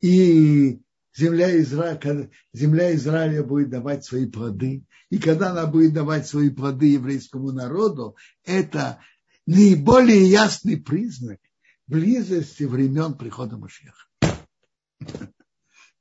[0.00, 0.80] И
[1.14, 4.82] земля Израиля, земля Израиля будет давать свои плоды.
[5.10, 8.98] И когда она будет давать свои плоды еврейскому народу, это
[9.44, 11.40] наиболее ясный признак
[11.86, 14.08] близости времен прихода Машеха.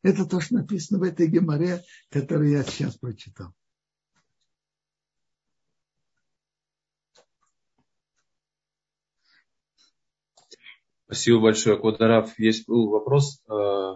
[0.02, 3.54] Это то, что написано в этой геморе, которую я сейчас прочитал.
[11.08, 12.38] Спасибо большое, Квадраф.
[12.38, 13.94] Есть был вопрос, э,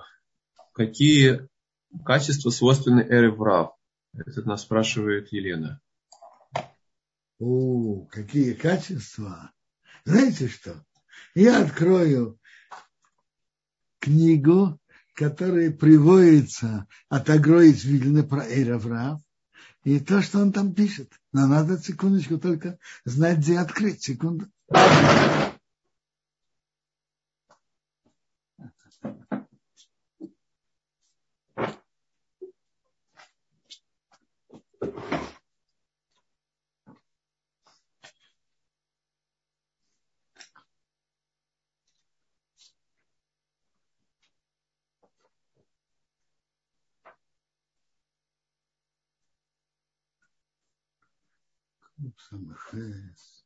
[0.72, 1.46] какие
[2.06, 3.74] качества свойственны Эре Врав?
[4.14, 5.82] Это нас спрашивает Елена.
[7.38, 9.52] О, какие качества?
[10.06, 10.86] Знаете что?
[11.36, 12.40] Я открою
[14.00, 14.80] книгу,
[15.14, 19.20] которая приводится от Агро из Вильны про Эйраврав,
[19.84, 21.12] и то, что он там пишет.
[21.34, 24.02] Но надо секундочку только знать, где открыть.
[24.02, 24.48] Секунду.
[52.30, 53.46] Самахес.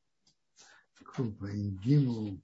[1.16, 2.42] Купа Ингиму.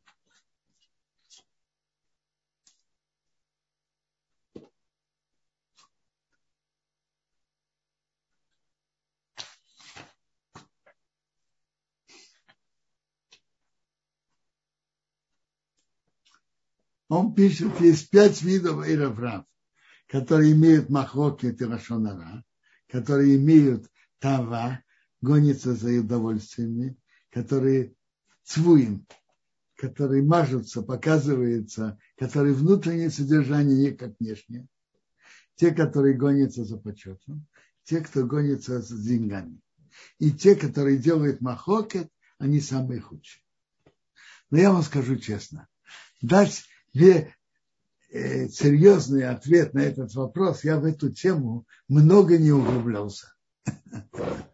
[17.07, 19.45] Он пишет, есть пять видов эйроврав,
[20.07, 21.65] которые имеют махлокет и
[22.87, 24.81] которые имеют тава,
[25.21, 26.97] гонятся за удовольствиями,
[27.29, 27.93] которые
[28.43, 29.05] цвуем,
[29.75, 34.67] которые мажутся, показываются, которые внутреннее содержание как внешнее.
[35.55, 37.47] Те, которые гонятся за почетом,
[37.83, 39.59] те, кто гонится за деньгами.
[40.19, 43.43] И те, которые делают махокет, они самые худшие.
[44.49, 45.67] Но я вам скажу честно,
[46.21, 46.63] дать
[46.93, 47.35] где
[48.11, 53.33] э, серьезный ответ на этот вопрос, я в эту тему много не углублялся.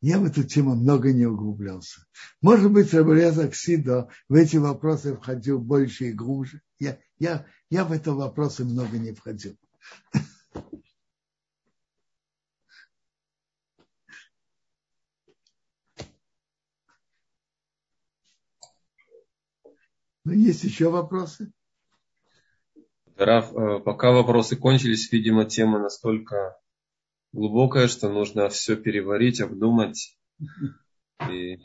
[0.00, 2.06] Я в эту тему много не углублялся.
[2.40, 6.62] Может быть, Рабреза Ксидо в эти вопросы входил больше и глубже.
[6.78, 9.56] Я, я, я в эти вопросы много не входил.
[20.24, 21.52] Ну, есть еще вопросы?
[23.16, 26.58] Раф, э, пока вопросы кончились, видимо, тема настолько
[27.32, 30.16] глубокая, что нужно все переварить, обдумать.
[31.30, 31.58] И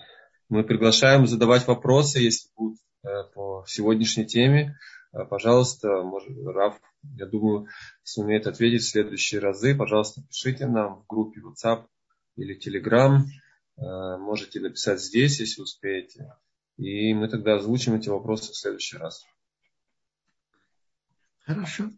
[0.50, 4.78] мы приглашаем задавать вопросы, если будут э, по сегодняшней теме.
[5.14, 6.80] Э, пожалуйста, может, Раф,
[7.16, 7.68] я думаю,
[8.04, 9.76] сумеет ответить в следующие разы.
[9.76, 11.86] Пожалуйста, пишите нам в группе WhatsApp
[12.36, 13.22] или Telegram.
[13.78, 16.34] Можете написать здесь, если успеете.
[16.78, 19.26] И мы тогда озвучим эти вопросы в следующий раз.
[21.46, 21.92] Хорошо.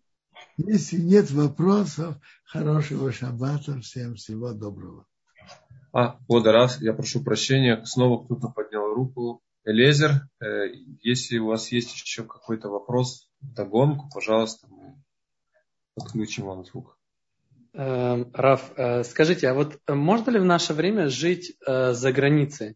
[0.57, 3.79] Если нет вопросов, хорошего шаббата.
[3.81, 5.05] Всем всего доброго.
[5.93, 7.83] А, вот раз, я прошу прощения.
[7.85, 9.41] Снова кто-то поднял руку.
[9.65, 14.95] Элезер, э, если у вас есть еще какой-то вопрос, догонку, пожалуйста, мы
[15.93, 16.97] подключим вам звук.
[17.73, 22.75] Эм, Раф, э, скажите, а вот можно ли в наше время жить э, за границей?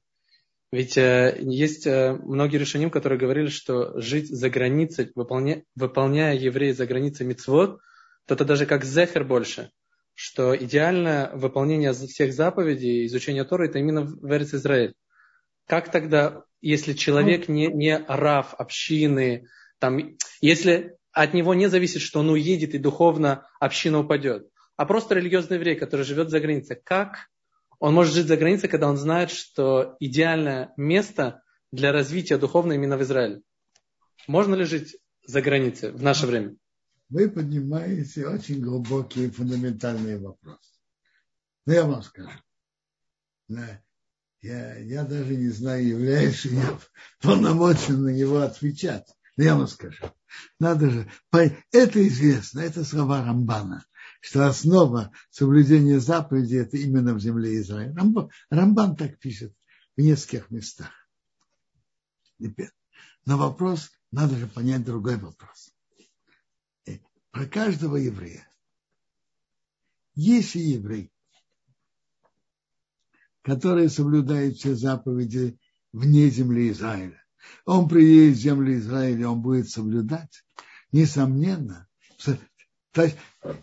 [0.71, 6.71] Ведь э, есть э, многие решения, которые говорили, что жить за границей, выполня, выполняя евреи
[6.71, 7.81] за границей мицвод,
[8.25, 9.71] то это даже как зехер больше.
[10.13, 14.93] Что идеальное выполнение всех заповедей, изучение Торы, это именно в Эрец Израиль.
[15.67, 19.47] Как тогда, если человек не, не рав общины,
[19.79, 24.47] там, если от него не зависит, что он уедет и духовно община упадет,
[24.77, 27.27] а просто религиозный еврей, который живет за границей, как
[27.81, 32.95] он может жить за границей, когда он знает, что идеальное место для развития духовно именно
[32.95, 33.41] в Израиле.
[34.27, 36.55] Можно ли жить за границей в наше время?
[37.09, 40.69] Вы поднимаете очень глубокие фундаментальные вопросы.
[41.65, 42.37] Но я вам скажу.
[43.49, 46.79] Я, я даже не знаю, являюсь ли я
[47.19, 49.07] полномочен на него отвечать.
[49.37, 50.05] Но я вам скажу.
[50.59, 53.83] Надо же, это известно, это слова Рамбана
[54.21, 57.93] что основа соблюдения заповедей это именно в земле Израиля.
[57.95, 59.53] Рамбан, Рамбан так пишет
[59.97, 60.91] в нескольких местах.
[63.25, 65.73] Но вопрос, надо же понять другой вопрос.
[66.85, 66.99] Э,
[67.31, 68.47] про каждого еврея.
[70.13, 71.11] Если еврей,
[73.41, 75.57] который соблюдает все заповеди
[75.93, 77.23] вне земли Израиля,
[77.65, 80.43] он приедет в землю Израиля, он будет соблюдать,
[80.91, 81.87] несомненно,
[82.91, 83.17] то есть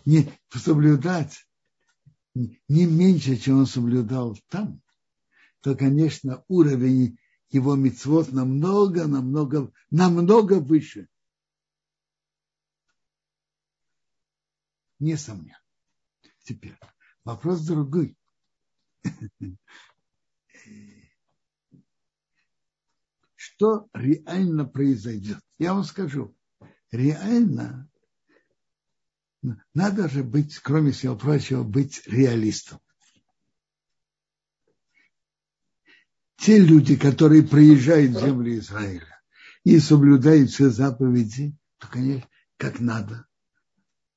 [0.05, 1.45] не соблюдать
[2.33, 4.81] не меньше, чем он соблюдал там,
[5.61, 7.19] то, конечно, уровень
[7.49, 11.09] его мецвод намного, намного, намного выше.
[14.99, 15.59] Несомненно.
[16.43, 16.77] Теперь
[17.23, 18.17] вопрос другой.
[23.35, 25.39] Что реально произойдет?
[25.57, 26.35] Я вам скажу.
[26.91, 27.89] Реально
[29.73, 32.79] надо же быть, кроме всего прочего, быть реалистом.
[36.37, 39.21] Те люди, которые приезжают в землю Израиля
[39.63, 42.27] и соблюдают все заповеди, то, конечно,
[42.57, 43.25] как надо,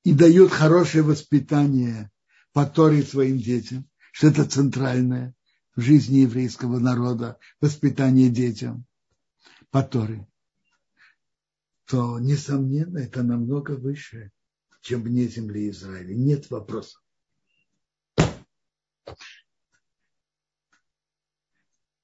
[0.03, 2.11] и дают хорошее воспитание
[2.53, 5.35] по Торе своим детям, что это центральное
[5.75, 8.85] в жизни еврейского народа, воспитание детям
[9.69, 10.27] по Торе,
[11.85, 14.31] то, несомненно, это намного выше
[14.83, 16.13] чем вне земли Израиля.
[16.13, 17.01] Нет вопросов.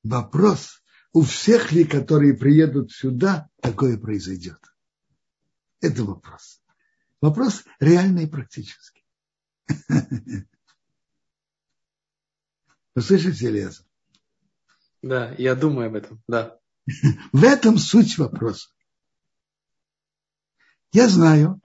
[0.01, 4.59] Вопрос, у всех ли, которые приедут сюда, такое произойдет?
[5.81, 6.63] Это вопрос.
[7.19, 9.05] Вопрос реальный и практический.
[12.95, 13.83] Вы слышите, Леза?
[15.01, 16.57] Да, я думаю об этом, да.
[17.33, 18.69] В этом суть вопроса.
[20.93, 21.61] Я знаю,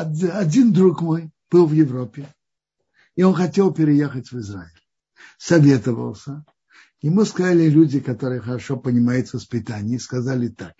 [0.00, 2.32] один друг мой был в Европе,
[3.16, 4.70] и он хотел переехать в Израиль.
[5.38, 6.44] Советовался.
[7.00, 10.74] Ему сказали люди, которые хорошо понимают воспитание, сказали так.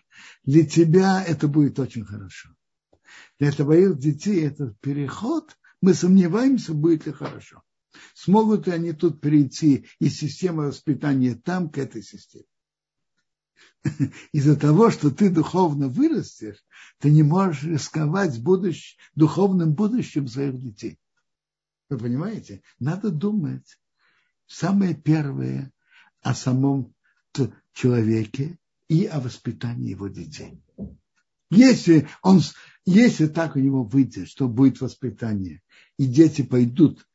[0.45, 2.51] Для тебя это будет очень хорошо.
[3.39, 7.63] Для твоих детей этот переход, мы сомневаемся, будет ли хорошо.
[8.15, 12.47] Смогут ли они тут перейти из системы воспитания там к этой системе?
[14.33, 16.65] Из-за того, что ты духовно вырастешь,
[16.99, 18.97] ты не можешь рисковать будущ...
[19.15, 20.99] духовным будущим своих детей.
[21.89, 22.63] Вы понимаете?
[22.79, 23.79] Надо думать
[24.47, 25.73] самое первое
[26.23, 26.95] о самом
[27.73, 30.61] человеке и о воспитании его детей.
[31.51, 32.41] Если, он,
[32.85, 35.63] если так у него выйдет, что будет воспитание,
[35.97, 37.07] и дети пойдут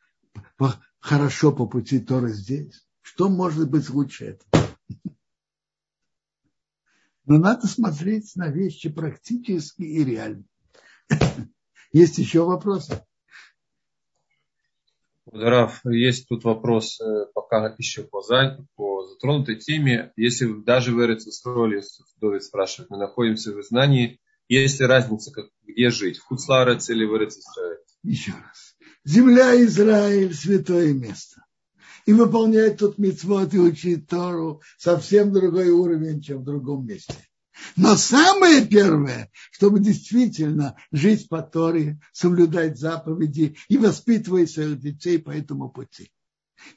[0.58, 4.53] по, хорошо по пути Торы здесь, что может быть лучше этого?
[7.26, 10.44] Но надо смотреть на вещи практически и реально.
[11.94, 13.04] Есть еще вопросы?
[15.32, 18.22] Раф, есть тут вопрос э, пока еще по,
[18.76, 20.12] по затронутой теме.
[20.18, 21.82] Если даже в Эрицесроле,
[22.20, 24.20] Довид спрашивает, мы находимся в знании,
[24.50, 27.78] есть ли разница, как, где жить, в Хуцларец или в Эрицесроле?
[28.04, 28.76] Еще раз.
[29.06, 31.43] Земля Израиль– святое место.
[32.06, 37.16] И выполнять тут митцвот и учить Тору совсем другой уровень, чем в другом месте.
[37.76, 45.32] Но самое первое, чтобы действительно жить по Торе, соблюдать заповеди и воспитывать своих детей по
[45.32, 46.12] этому пути.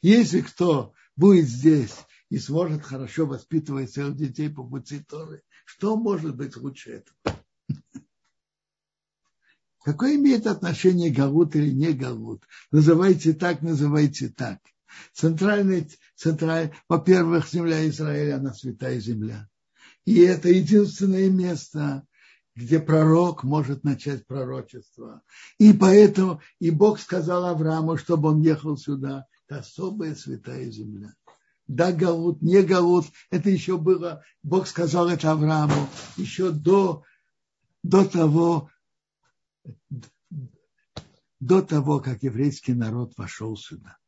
[0.02, 1.94] Если кто будет здесь
[2.28, 7.36] и сможет хорошо воспитывать своих детей по пути Торы, что может быть лучше этого?
[9.82, 12.42] Какое имеет отношение Галут или не Галут?
[12.70, 14.58] Называйте так, называйте так.
[15.12, 19.48] Центральный, центральный, во-первых, земля Израиля, она святая земля.
[20.04, 22.06] И это единственное место,
[22.54, 25.22] где пророк может начать пророчество.
[25.58, 29.26] И поэтому и Бог сказал Аврааму, чтобы он ехал сюда.
[29.46, 31.14] Это особая святая земля.
[31.68, 37.02] Да, Галут, не Галут, это еще было, Бог сказал это Аврааму еще до,
[37.82, 38.70] до того,
[41.40, 43.98] до того, как еврейский народ вошел сюда.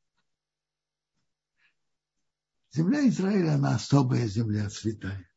[2.78, 5.28] Земля Израиля, она особая земля, святая.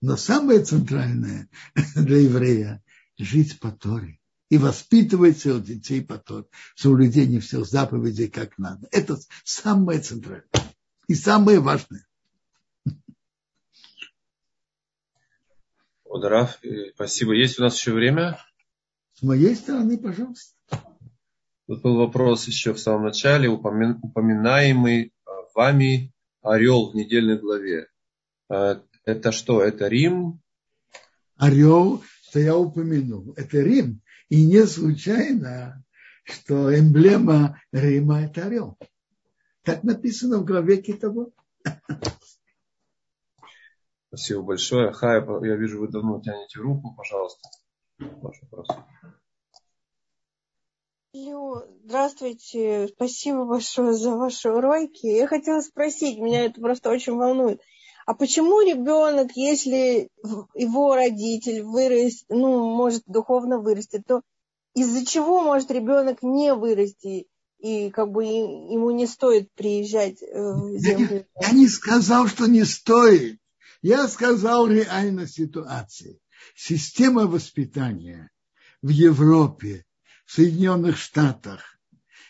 [0.00, 1.50] Но самое центральное
[1.94, 2.82] для еврея–
[3.18, 8.88] жить по Торе и воспитывать своих детей по Торе, соблюдение всех заповедей как надо.
[8.92, 10.48] Это самое центральное
[11.06, 12.06] и самое важное.
[16.08, 16.58] Одарав,
[16.94, 17.34] спасибо.
[17.34, 18.42] Есть у нас еще время?
[19.12, 20.54] С моей стороны, пожалуйста.
[21.66, 25.12] Тут был вопрос еще в самом начале, упоминаемый
[25.56, 26.12] вами
[26.42, 27.88] орел в недельной главе.
[28.48, 29.62] Э, это что?
[29.62, 30.40] Это Рим?
[31.36, 34.02] Орел, что я упомянул, это Рим.
[34.28, 35.84] И не случайно,
[36.24, 38.76] что эмблема Рима– это орел.
[39.62, 41.30] Так написано в главе Китово.
[44.08, 44.92] Спасибо большое.
[44.92, 46.94] Хай, я вижу, вы давно тянете руку.
[46.96, 47.48] Пожалуйста,
[47.98, 48.68] ваш вопрос.
[51.84, 55.06] Здравствуйте, спасибо большое за ваши уроки.
[55.06, 57.60] Я хотела спросить, меня это просто очень волнует.
[58.06, 60.10] А почему ребенок, если
[60.54, 64.20] его родитель вырастет, ну, может духовно вырасти, то
[64.74, 67.28] из-за чего может ребенок не вырасти
[67.58, 71.26] и как бы ему не стоит приезжать э, в землю?
[71.40, 73.38] Я не сказал, что не стоит.
[73.80, 76.20] Я сказал реально ситуации.
[76.54, 78.30] Система воспитания
[78.82, 79.84] в Европе,
[80.26, 81.78] в Соединенных Штатах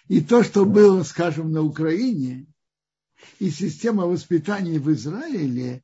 [0.08, 2.46] и то, что было, скажем, на Украине,
[3.40, 5.82] и система воспитания в Израиле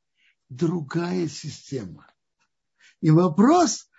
[0.48, 2.06] другая система.
[3.00, 3.90] И вопрос,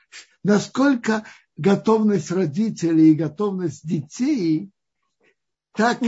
[0.44, 1.26] насколько
[1.58, 4.72] готовность родителей и готовность детей
[5.74, 6.00] так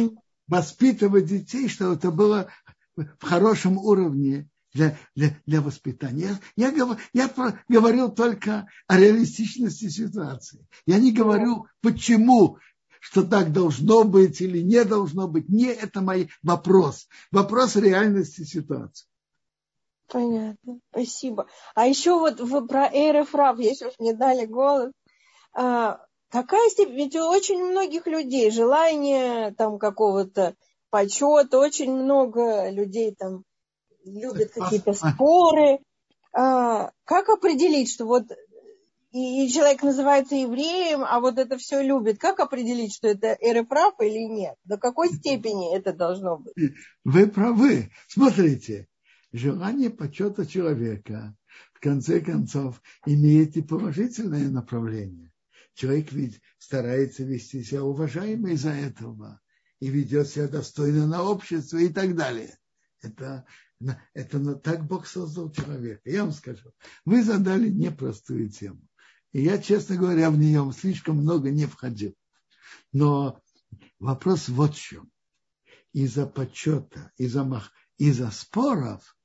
[0.48, 2.52] воспитывать детей, чтобы это было
[2.96, 6.38] в хорошем уровне для, для, для воспитания.
[6.56, 7.32] Я, я, я
[7.70, 10.68] говорил только о реалистичности ситуации.
[10.86, 12.60] Я не говорю, почему
[13.00, 15.48] что так должно быть или не должно быть.
[15.48, 17.08] Не это мой вопрос.
[17.32, 19.06] Вопрос реальности ситуации.
[20.08, 21.48] Понятно, спасибо.
[21.76, 24.92] А еще вот вы про Эйрефрав, если уж мне дали голос,
[25.54, 30.56] а, какая степень, ведь у очень многих людей желание там какого-то
[30.90, 33.44] почета, очень много людей там
[34.06, 35.80] любят какие-то споры.
[36.34, 38.26] А, как определить, что вот
[39.16, 42.20] и, и человек называется евреем, а вот это все любит.
[42.20, 44.56] Как определить, что это эрефраф или нет?
[44.66, 46.54] До какой степени это должно быть?
[47.06, 47.90] Вы правы.
[48.10, 48.90] Смотрите,
[49.32, 51.34] желание почета человека
[51.74, 55.32] в конце концов имеет и положительное направление.
[55.76, 59.40] Человек ведь старается вести себя уважаемо из-за этого
[59.80, 62.58] и ведет себя достойно на общество и так далее.
[63.02, 63.46] Это,
[64.14, 66.02] это так Бог создал человека.
[66.10, 66.72] Я вам скажу,
[67.04, 68.82] вы задали непростую тему.
[69.32, 72.16] И я, честно говоря, в нее слишком много не входил.
[72.94, 73.42] Но
[74.00, 75.12] вопрос вот в чем.
[75.92, 79.18] Из-за почета, из-за, мах, из-за споров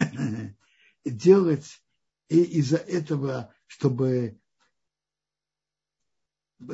[1.04, 1.84] делать
[2.28, 4.40] и из-за этого, чтобы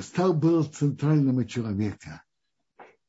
[0.01, 2.25] стал был центральным человека.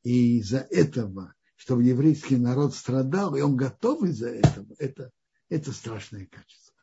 [0.04, 5.12] И из-за этого, чтобы еврейский народ страдал, и он готов из-за этого, это,
[5.50, 6.74] это страшное качество.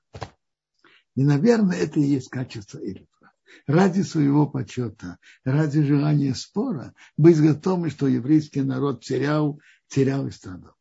[1.14, 3.32] И, наверное, это и есть качество Илифа.
[3.66, 9.58] Ради своего почета, ради желания спора, быть готовым, что еврейский народ терял,
[9.88, 10.74] терял и страдал.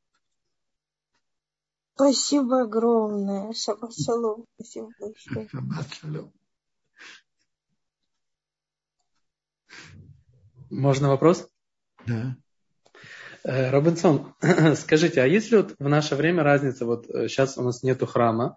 [1.93, 3.53] Спасибо огромное.
[3.53, 4.45] Шаббат шалом.
[4.55, 5.47] Спасибо большое.
[5.47, 6.33] Шаббат шалом.
[10.69, 11.47] Можно вопрос?
[12.05, 12.35] Да.
[13.45, 14.33] Э, Робинсон,
[14.75, 18.07] скажите, а есть ли вот в наше время разница, вот сейчас э, у нас нету
[18.07, 18.55] храма,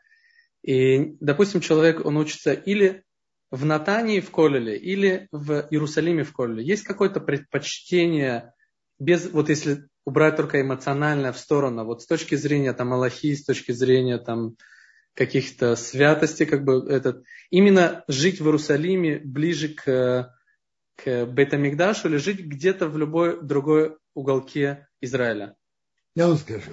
[0.62, 3.04] и, допустим, человек, он учится или
[3.50, 6.64] в Натании в Колеле, или в Иерусалиме в Колеле.
[6.64, 8.54] Есть какое-то предпочтение,
[8.98, 13.44] без, вот если убрать только эмоционально в сторону, вот с точки зрения там Аллахи, с
[13.44, 14.56] точки зрения там
[15.12, 20.34] каких-то святостей, как бы этот, именно жить в Иерусалиме ближе к,
[20.98, 25.56] к Бетамикдашу или жить где-то в любой другой уголке Израиля?
[26.14, 26.70] Я вам скажу,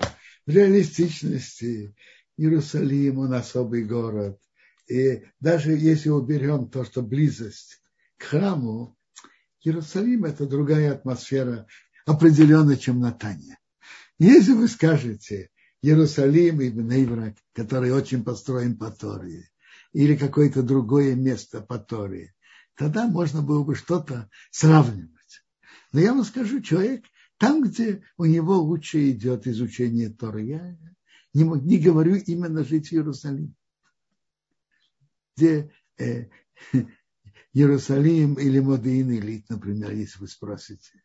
[0.48, 1.96] в реалистичности
[2.36, 4.40] Иерусалим, он особый город.
[4.88, 7.82] И даже если уберем то, что близость
[8.18, 8.98] к храму,
[9.64, 11.68] Иерусалим– это другая атмосфера,
[12.06, 13.60] определенно, чем Натания.
[14.20, 15.50] Если вы скажете
[15.82, 19.50] Иерусалим и Бнейврак, который очень построен по Торе,
[19.94, 22.35] или какое-то другое место по Торе,
[22.76, 25.44] тогда можно было бы что-то сравнивать.
[25.92, 27.06] Но я вам скажу, человек,
[27.38, 30.78] там, где у него лучше идет изучение Торы, я
[31.34, 33.54] не, не говорю именно жить в Иерусалиме.
[35.36, 36.30] Где э,
[37.54, 41.04] Иерусалим или Модеин Илит, например, если вы спросите.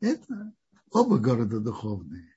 [0.00, 0.52] Это
[0.90, 2.34] оба города духовные.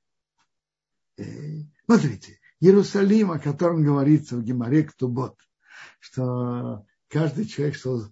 [1.17, 5.37] Э, смотрите, Иерусалим, о котором говорится в Геморе Ктубот,
[5.99, 8.11] что каждый человек, что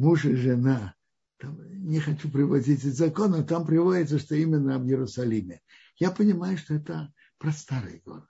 [0.00, 0.94] муж и жена,
[1.38, 5.60] там, не хочу приводить из закона, там приводится, что именно в Иерусалиме.
[5.96, 8.28] Я понимаю, что это про старый город.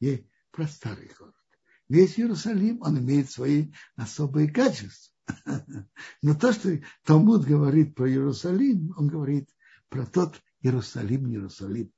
[0.00, 1.34] И про старый город.
[1.88, 5.14] Весь Иерусалим, он имеет свои особые качества.
[6.22, 9.48] Но то, что Талмуд говорит про Иерусалим, он говорит
[9.88, 11.92] про тот Иерусалим, Иерусалим.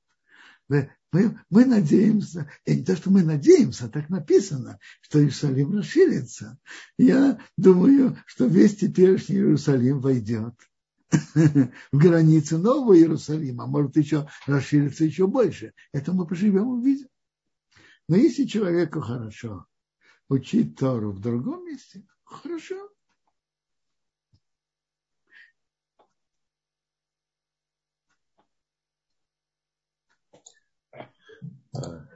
[1.11, 6.57] Мы, мы надеемся, и не то, что мы надеемся, так написано, что Иерусалим расширится.
[6.97, 10.55] Я думаю, что весь теперешний Иерусалим войдет
[11.35, 15.73] в границы Нового Иерусалима, может еще расшириться еще больше.
[15.91, 17.07] Это мы поживем увидим.
[18.07, 19.65] Но если человеку хорошо
[20.29, 22.90] учить Тору в другом месте, хорошо.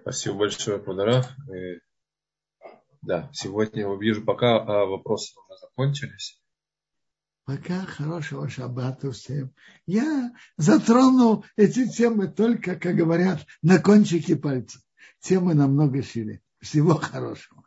[0.02, 1.30] Спасибо большое, Подарав.
[3.02, 6.41] Да, сегодня я вижу, пока а, вопросы уже закончились.
[7.45, 9.53] Пока хорошего шаббата всем.
[9.86, 14.82] Я затронул эти темы только, как говорят, на кончике пальцев.
[15.19, 16.41] Темы намного шире.
[16.60, 17.65] Всего хорошего.